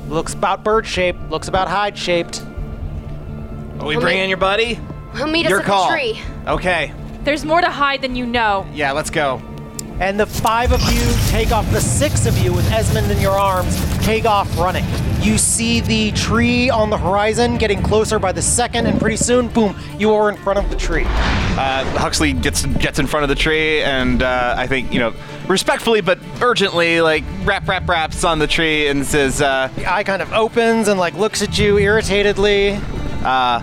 [0.07, 2.41] Looks about bird shaped, looks about Hyde shaped.
[3.79, 4.79] Are we bringing your buddy?
[5.15, 5.87] He'll meet us Your at call.
[5.87, 6.19] the tree.
[6.47, 6.91] Okay.
[7.21, 8.67] There's more to Hyde than you know.
[8.73, 9.39] Yeah, let's go.
[9.99, 13.37] And the five of you take off, the six of you with Esmond in your
[13.37, 14.85] arms, take off running.
[15.21, 19.49] You see the tree on the horizon getting closer by the second, and pretty soon,
[19.49, 21.03] boom, you are in front of the tree.
[21.05, 25.13] Uh, Huxley gets gets in front of the tree, and uh, I think you know,
[25.49, 30.05] respectfully but urgently, like rap rap raps on the tree and says, uh, The eye
[30.05, 32.81] kind of opens and like looks at you irritatedly.
[33.25, 33.59] uh,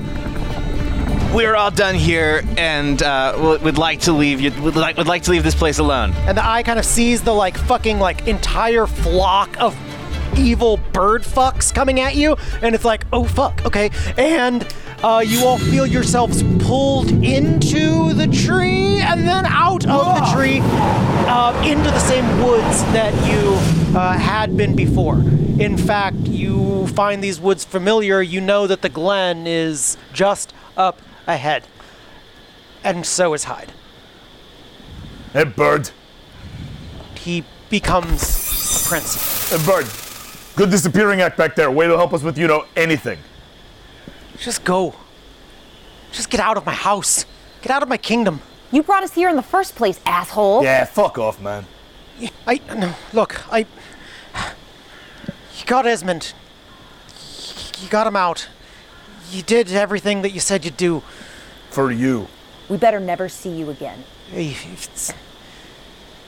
[1.35, 4.51] "We're all done here, and uh, would would like to leave you.
[4.62, 7.22] Would like would like to leave this place alone." and the eye kind of sees
[7.22, 9.77] the like fucking like entire flock of
[10.39, 14.66] evil bird fucks coming at you and it's like oh fuck okay and
[15.03, 20.61] uh, you all feel yourselves pulled into the tree and then out of the tree
[20.62, 23.53] uh, into the same woods that you
[23.99, 25.18] uh, had been before
[25.59, 31.01] in fact you find these woods familiar you know that the glen is just up
[31.27, 31.66] ahead
[32.85, 33.72] and so is Hyde
[35.33, 35.91] Hey, bird.
[37.16, 39.51] he becomes a prince.
[39.51, 39.87] Hey, bird.
[40.57, 41.70] Good disappearing act back there.
[41.70, 43.18] Way to help us with, you know, anything.
[44.39, 44.95] Just go.
[46.12, 47.27] Just get out of my house.
[47.61, 48.41] Get out of my kingdom.
[48.72, 50.62] You brought us here in the first place, asshole.
[50.62, 51.66] Yeah, fuck off, man.
[52.47, 53.53] I no, look.
[53.53, 53.66] I.
[55.59, 56.33] You got Esmond.
[57.81, 58.49] You got him out.
[59.31, 61.03] You did everything that you said you'd do.
[61.70, 62.29] For you.
[62.68, 64.05] We better never see you again.
[64.31, 64.57] Hey,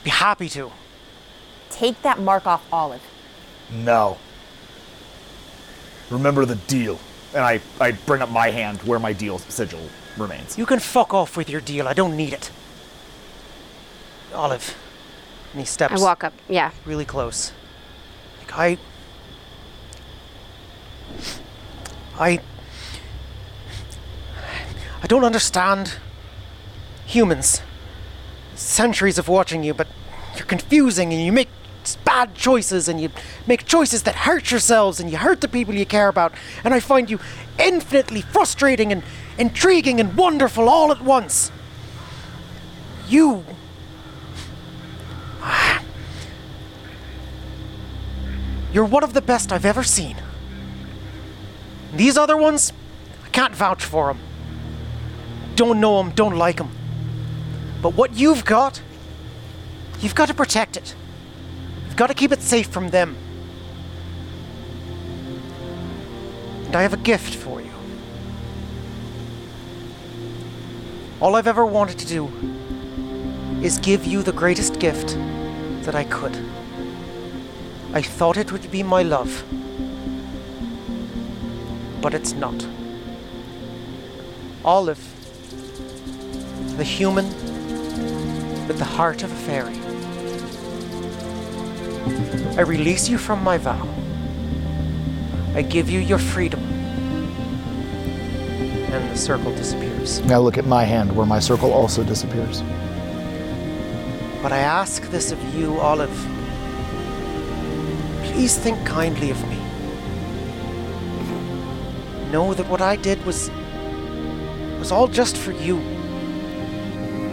[0.03, 0.71] Be happy to.
[1.69, 3.01] Take that mark off Olive.
[3.71, 4.17] No.
[6.09, 6.99] Remember the deal.
[7.33, 9.81] And I, I bring up my hand where my deal sigil
[10.17, 10.57] remains.
[10.57, 11.87] You can fuck off with your deal.
[11.87, 12.49] I don't need it.
[14.33, 14.75] Olive.
[15.51, 15.93] And he steps.
[15.93, 16.33] I walk up.
[16.47, 16.71] Yeah.
[16.85, 17.51] really close.
[18.39, 18.77] Like I
[22.19, 22.39] I
[25.01, 25.95] I don't understand
[27.05, 27.61] humans.
[28.55, 29.87] Centuries of watching you, but
[30.35, 31.49] you're confusing and you make
[32.03, 33.09] bad choices and you
[33.47, 36.33] make choices that hurt yourselves and you hurt the people you care about.
[36.63, 37.19] And I find you
[37.57, 39.01] infinitely frustrating and
[39.37, 41.51] intriguing and wonderful all at once.
[43.07, 43.45] You.
[48.73, 50.17] You're one of the best I've ever seen.
[51.95, 52.71] These other ones,
[53.25, 54.19] I can't vouch for them.
[55.59, 56.71] Don't know them, don't like them.
[57.81, 58.81] But what you've got,
[59.99, 60.95] you've got to protect it.
[61.85, 63.17] You've got to keep it safe from them.
[66.65, 67.73] And I have a gift for you.
[71.19, 72.31] All I've ever wanted to do
[73.61, 75.17] is give you the greatest gift
[75.83, 76.37] that I could.
[77.91, 79.43] I thought it would be my love,
[81.99, 82.65] but it's not.
[84.63, 85.18] Olive,
[86.79, 87.25] the human
[88.69, 89.75] with the heart of a fairy.
[92.57, 93.85] I release you from my vow.
[95.55, 96.61] I give you your freedom.
[98.93, 100.21] And the circle disappears.
[100.21, 102.61] Now look at my hand where my circle also disappears.
[104.41, 106.17] But I ask this of you, Olive.
[108.23, 109.57] Please think kindly of me.
[112.31, 113.51] Know that what I did was.
[114.79, 115.98] was all just for you.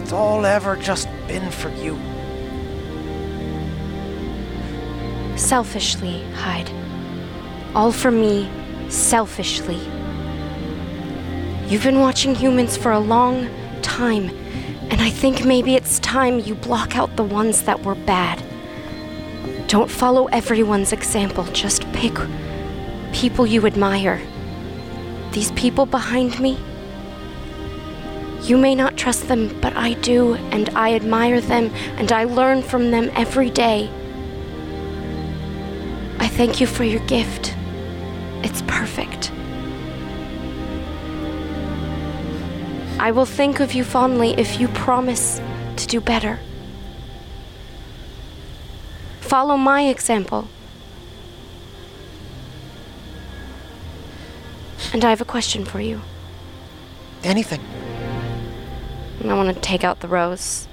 [0.07, 1.99] It's all ever just been for you.
[5.37, 6.71] Selfishly, Hyde.
[7.75, 8.49] All for me,
[8.89, 9.81] selfishly.
[11.67, 13.49] You've been watching humans for a long
[13.83, 14.31] time,
[14.93, 18.41] and I think maybe it's time you block out the ones that were bad.
[19.67, 22.15] Don't follow everyone's example, just pick
[23.13, 24.23] people you admire.
[25.33, 26.61] These people behind me,
[28.49, 32.63] you may not trust them, but I do, and I admire them, and I learn
[32.63, 33.91] from them every day.
[36.19, 37.55] I thank you for your gift.
[38.45, 39.33] It's perfect.
[43.01, 45.41] I will think of you fondly if you promise
[45.77, 46.39] to do better.
[49.21, 50.49] Follow my example.
[54.93, 56.01] And I have a question for you.
[57.25, 57.61] Anything.
[59.25, 60.69] I want to take out the rose.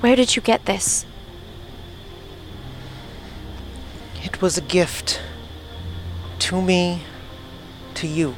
[0.00, 1.06] Where did you get this?
[4.22, 5.20] It was a gift
[6.40, 7.02] to me,
[7.94, 8.34] to you,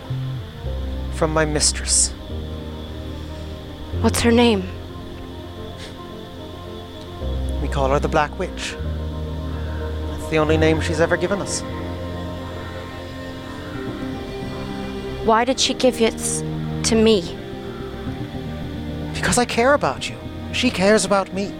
[1.14, 2.10] from my mistress.
[4.00, 4.68] What's her name?
[7.62, 8.76] We call her the Black Witch.
[10.10, 11.62] That's the only name she's ever given us.
[15.24, 16.18] Why did she give it
[16.84, 17.43] to me?
[19.24, 20.16] Because I care about you.
[20.52, 21.50] She cares about me.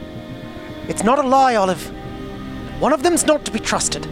[0.87, 1.83] It's not a lie, Olive.
[2.79, 4.05] One of them's not to be trusted.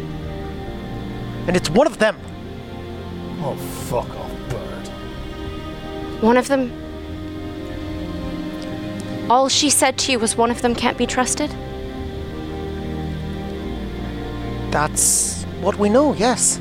[1.47, 2.17] And it's one of them.
[3.43, 3.55] Oh,
[3.91, 4.89] fuck off, bird.
[6.23, 6.73] One of them.
[9.31, 11.51] All she said to you was one of them can't be trusted?
[14.71, 16.59] That's what we know, yes.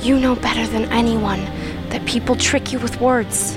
[0.00, 1.44] You know better than anyone
[1.90, 3.56] that people trick you with words.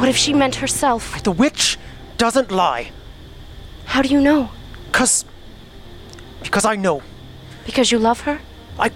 [0.00, 1.22] What if she meant herself?
[1.22, 1.78] The witch
[2.16, 2.90] doesn't lie.
[3.84, 4.48] How do you know?
[4.86, 5.26] Because.
[6.42, 7.02] Because I know.
[7.66, 8.40] Because you love her?
[8.78, 8.88] I.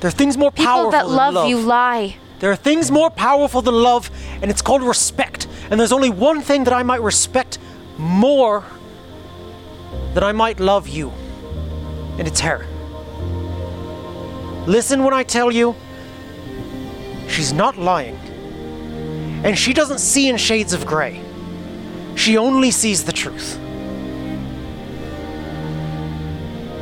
[0.00, 2.16] There are things more People powerful that than love, People that love you lie.
[2.38, 4.10] There are things more powerful than love,
[4.40, 5.46] and it's called respect.
[5.70, 7.58] And there's only one thing that I might respect
[7.98, 8.64] more
[10.14, 11.10] than I might love you,
[12.18, 12.66] and it's her.
[14.66, 15.74] Listen when I tell you,
[17.28, 18.18] she's not lying.
[19.44, 21.22] And she doesn't see in shades of gray.
[22.16, 23.58] She only sees the truth.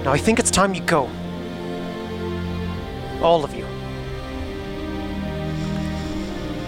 [0.04, 1.10] Now I think it's time you go.
[3.22, 3.64] All of you.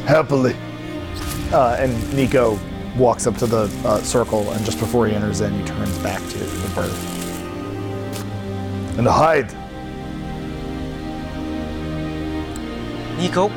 [0.07, 0.57] Happily.
[1.53, 2.59] Uh, and Nico
[2.97, 6.20] walks up to the uh, circle, and just before he enters in, he turns back
[6.30, 6.91] to the bird.
[8.99, 9.53] And Hyde.
[13.18, 13.49] Nico,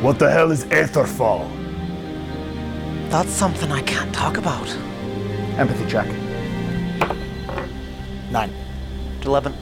[0.00, 1.50] What the hell is Aetherfall?
[3.10, 4.68] that's something I can't talk about.
[5.56, 6.06] Empathy check.
[8.30, 8.52] Nine.
[9.24, 9.54] 11.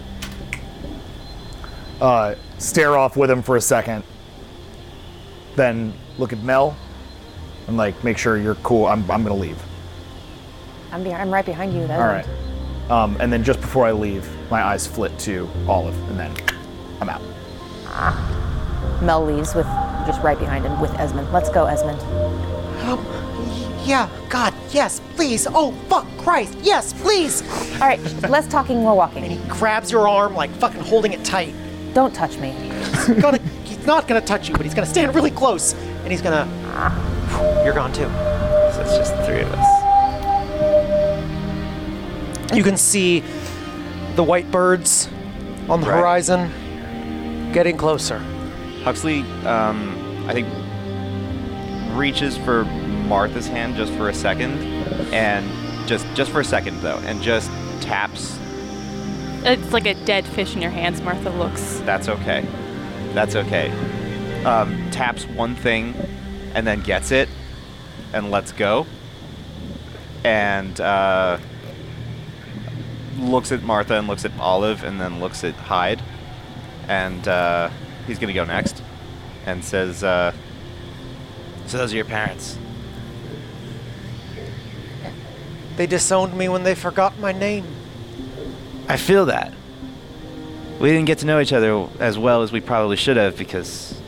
[2.01, 4.03] Uh, stare off with him for a second.
[5.55, 6.77] Then look at Mel
[7.67, 8.87] and like make sure you're cool.
[8.87, 9.63] I'm, I'm gonna leave.
[10.93, 11.87] I'm, be- I'm right behind you.
[11.87, 12.91] That's All right.
[12.91, 16.33] Um, and then just before I leave, my eyes flit to Olive, and then
[17.01, 17.23] I'm out.
[19.03, 19.67] Mel leaves with
[20.07, 21.31] just right behind him with Esmond.
[21.33, 22.01] Let's go, Esmond.
[22.87, 23.05] Um,
[23.85, 25.47] yeah, God, yes, please.
[25.49, 27.43] Oh, fuck Christ, yes, please.
[27.75, 29.23] All right, less talking, more walking.
[29.25, 31.55] And he grabs your arm, like fucking holding it tight.
[31.95, 32.51] Don't touch me.
[32.51, 36.23] He's, gonna, he's not gonna touch you, but he's gonna stand really close, and he's
[36.23, 36.47] gonna.
[37.65, 38.09] You're gone too.
[38.75, 39.67] So it's just the three of us.
[42.55, 43.23] You can see
[44.15, 45.09] the white birds
[45.69, 45.99] on the Right.
[45.99, 46.51] horizon
[47.53, 48.19] getting closer.
[48.85, 49.96] Huxley, um,
[50.27, 50.49] I think,
[51.97, 54.59] reaches for Martha's hand just for a second,
[55.13, 55.49] and
[55.89, 57.51] just just for a second though, and just
[57.81, 58.39] taps.
[59.45, 61.81] It's like a dead fish in your hands, Martha looks.
[61.85, 62.45] That's okay.
[63.15, 63.71] That's okay.
[64.45, 65.95] Um, taps one thing,
[66.55, 67.29] and then gets it,
[68.13, 68.87] and lets go,
[70.25, 71.39] and uh,
[73.19, 76.03] looks at Martha and looks at Olive, and then looks at Hyde,
[76.89, 77.71] and uh,
[78.07, 78.83] he's gonna go next,
[79.47, 80.33] and says, uh,
[81.67, 82.59] "So those are your parents."
[85.77, 87.65] They disowned me when they forgot my name.
[88.89, 89.53] I feel that.
[90.81, 94.01] We didn't get to know each other as well as we probably should have because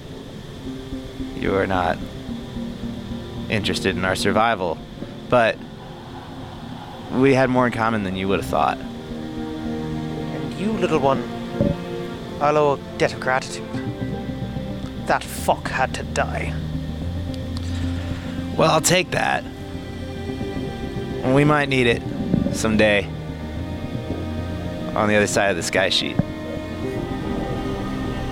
[1.36, 1.98] you are not
[3.48, 4.78] interested in our survival.
[5.28, 5.58] But
[7.12, 8.78] we had more in common than you would have thought.
[8.78, 11.22] And you, little one,
[12.40, 13.67] I owe a debt of gratitude.
[15.08, 16.54] That fuck had to die.
[18.58, 19.42] Well, I'll take that.
[21.24, 22.02] We might need it
[22.54, 23.06] someday
[24.94, 26.20] on the other side of the sky sheet.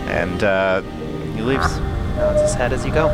[0.09, 0.83] And uh,
[1.35, 1.79] he leaves.
[2.17, 3.09] Nods his head as you go.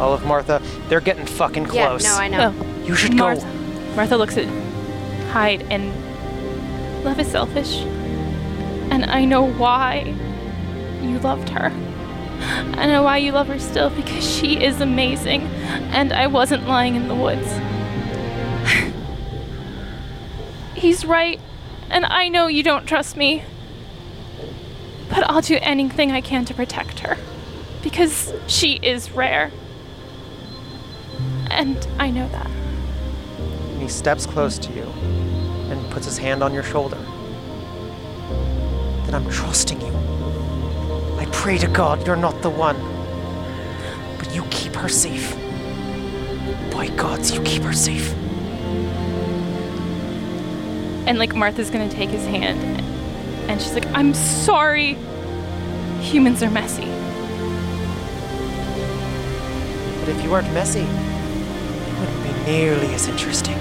[0.00, 2.02] Olive, Martha, they're getting fucking close.
[2.02, 2.82] Yeah, no, I know.
[2.84, 3.94] You should Martha, go.
[3.94, 4.46] Martha looks at
[5.32, 5.92] Hyde and
[7.04, 7.76] love is selfish.
[8.90, 10.14] And I know why
[11.10, 11.72] you loved her.
[12.76, 16.94] I know why you love her still because she is amazing and I wasn't lying
[16.96, 17.48] in the woods.
[20.74, 21.38] He's right,
[21.90, 23.44] and I know you don't trust me.
[25.08, 27.16] But I'll do anything I can to protect her
[27.82, 29.52] because she is rare.
[31.50, 32.50] And I know that.
[33.78, 34.84] He steps close to you
[35.70, 36.98] and puts his hand on your shoulder.
[39.04, 40.11] Then I'm trusting you.
[41.42, 42.76] Pray to God you're not the one.
[44.16, 45.34] But you keep her safe.
[46.70, 48.14] By gods, you keep her safe.
[51.08, 52.60] And like Martha's gonna take his hand
[53.50, 54.96] and she's like, I'm sorry.
[56.00, 56.86] Humans are messy.
[59.98, 63.58] But if you weren't messy, it wouldn't be nearly as interesting.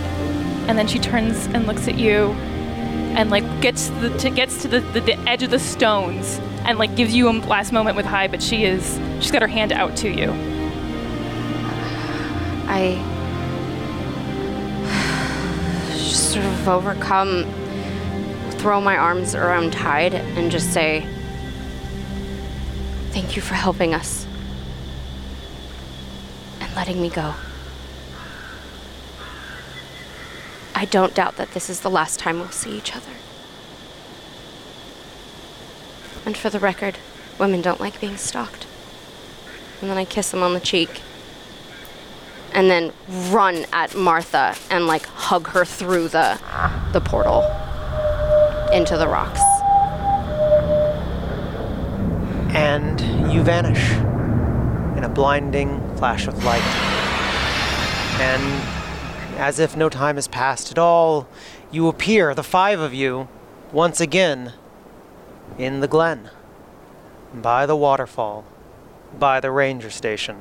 [0.68, 2.34] And then she turns and looks at you
[3.18, 6.40] and like gets to the to, gets to the, the, the edge of the stones
[6.66, 9.48] and like gives you a last moment with Hyde, but she is she's got her
[9.48, 10.32] hand out to you.
[12.68, 12.96] I
[15.90, 17.46] just sort of overcome,
[18.52, 21.06] throw my arms around Hyde and just say,
[23.12, 24.26] Thank you for helping us
[26.62, 27.34] and letting me go.
[30.74, 33.12] I don't doubt that this is the last time we'll see each other.
[36.26, 36.98] And for the record,
[37.40, 38.68] women don't like being stalked.
[39.82, 41.02] And then I kiss him on the cheek
[42.54, 42.92] and then
[43.32, 46.40] run at Martha and like hug her through the
[46.92, 47.42] the portal
[48.74, 49.42] into the rocks.
[52.54, 53.00] And
[53.32, 53.92] you vanish
[54.98, 56.62] in a blinding flash of light.
[58.20, 61.28] And as if no time has passed at all,
[61.72, 63.30] you appear, the five of you,
[63.72, 64.54] once again
[65.58, 66.30] in the glen,
[67.34, 68.46] by the waterfall,
[69.18, 70.38] by the ranger station.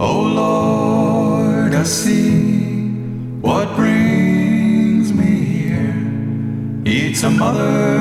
[0.00, 2.90] Oh Lord, I see
[3.40, 5.94] what brings me here.
[6.84, 7.97] It's a mother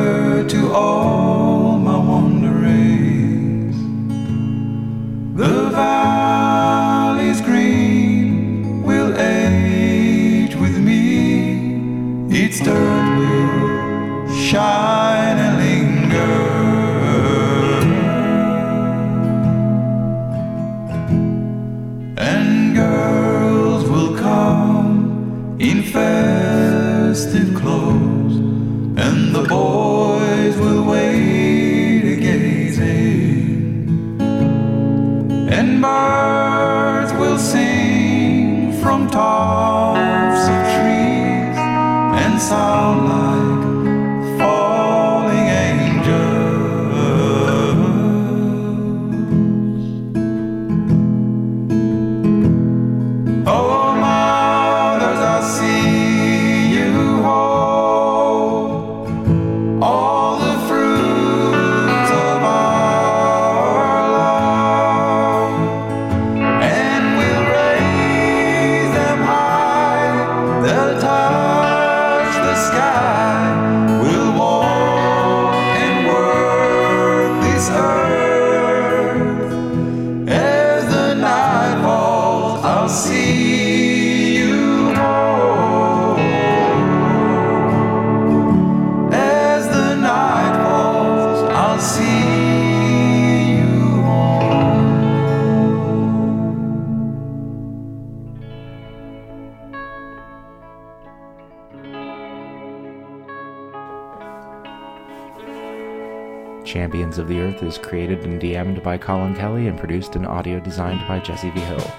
[106.68, 110.60] Champions of the Earth is created and DM'd by Colin Kelly and produced and audio
[110.60, 111.62] designed by Jesse V.
[111.62, 111.92] Hill.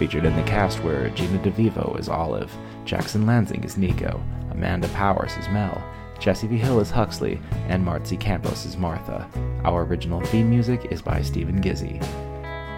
[0.00, 2.52] Featured in the cast were Gina DeVivo as Olive,
[2.84, 4.20] Jackson Lansing as Nico,
[4.50, 5.80] Amanda Powers as Mel,
[6.18, 6.58] Jesse V.
[6.58, 9.30] Hill as Huxley, and Marcy Campos as Martha.
[9.62, 12.02] Our original theme music is by Stephen Gizzy.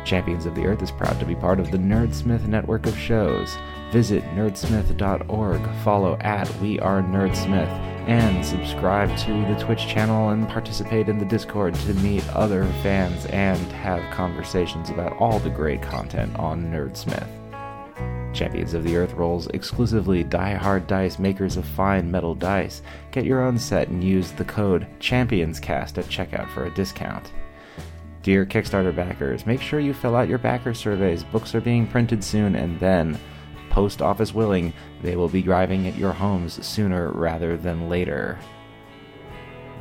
[0.04, 3.56] Champions of the Earth is proud to be part of the Nerdsmith network of shows.
[3.90, 7.70] Visit nerdsmith.org, follow at We Are Nerdsmith,
[8.06, 13.24] and subscribe to the Twitch channel and participate in the Discord to meet other fans
[13.26, 17.26] and have conversations about all the great content on Nerdsmith.
[18.34, 22.82] Champions of the Earth rolls exclusively die-hard dice makers of fine metal dice.
[23.10, 27.32] Get your own set and use the code ChampionsCast at checkout for a discount.
[28.22, 31.24] Dear Kickstarter backers, make sure you fill out your backer surveys.
[31.24, 33.18] Books are being printed soon, and then,
[33.78, 34.72] post office willing,
[35.02, 38.36] they will be arriving at your homes sooner rather than later.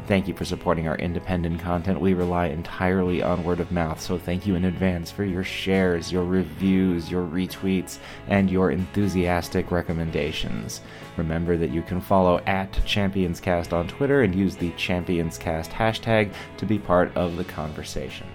[0.06, 2.00] Thank you for supporting our independent content.
[2.00, 6.12] We rely entirely on word of mouth, so thank you in advance for your shares,
[6.12, 10.82] your reviews, your retweets, and your enthusiastic recommendations.
[11.18, 16.68] Remember that you can follow at ChampionsCast on Twitter and use the ChampionsCast hashtag to
[16.68, 18.28] be part of the conversation.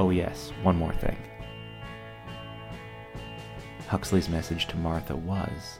[0.00, 1.18] Oh, yes, one more thing.
[3.86, 5.78] Huxley's message to Martha was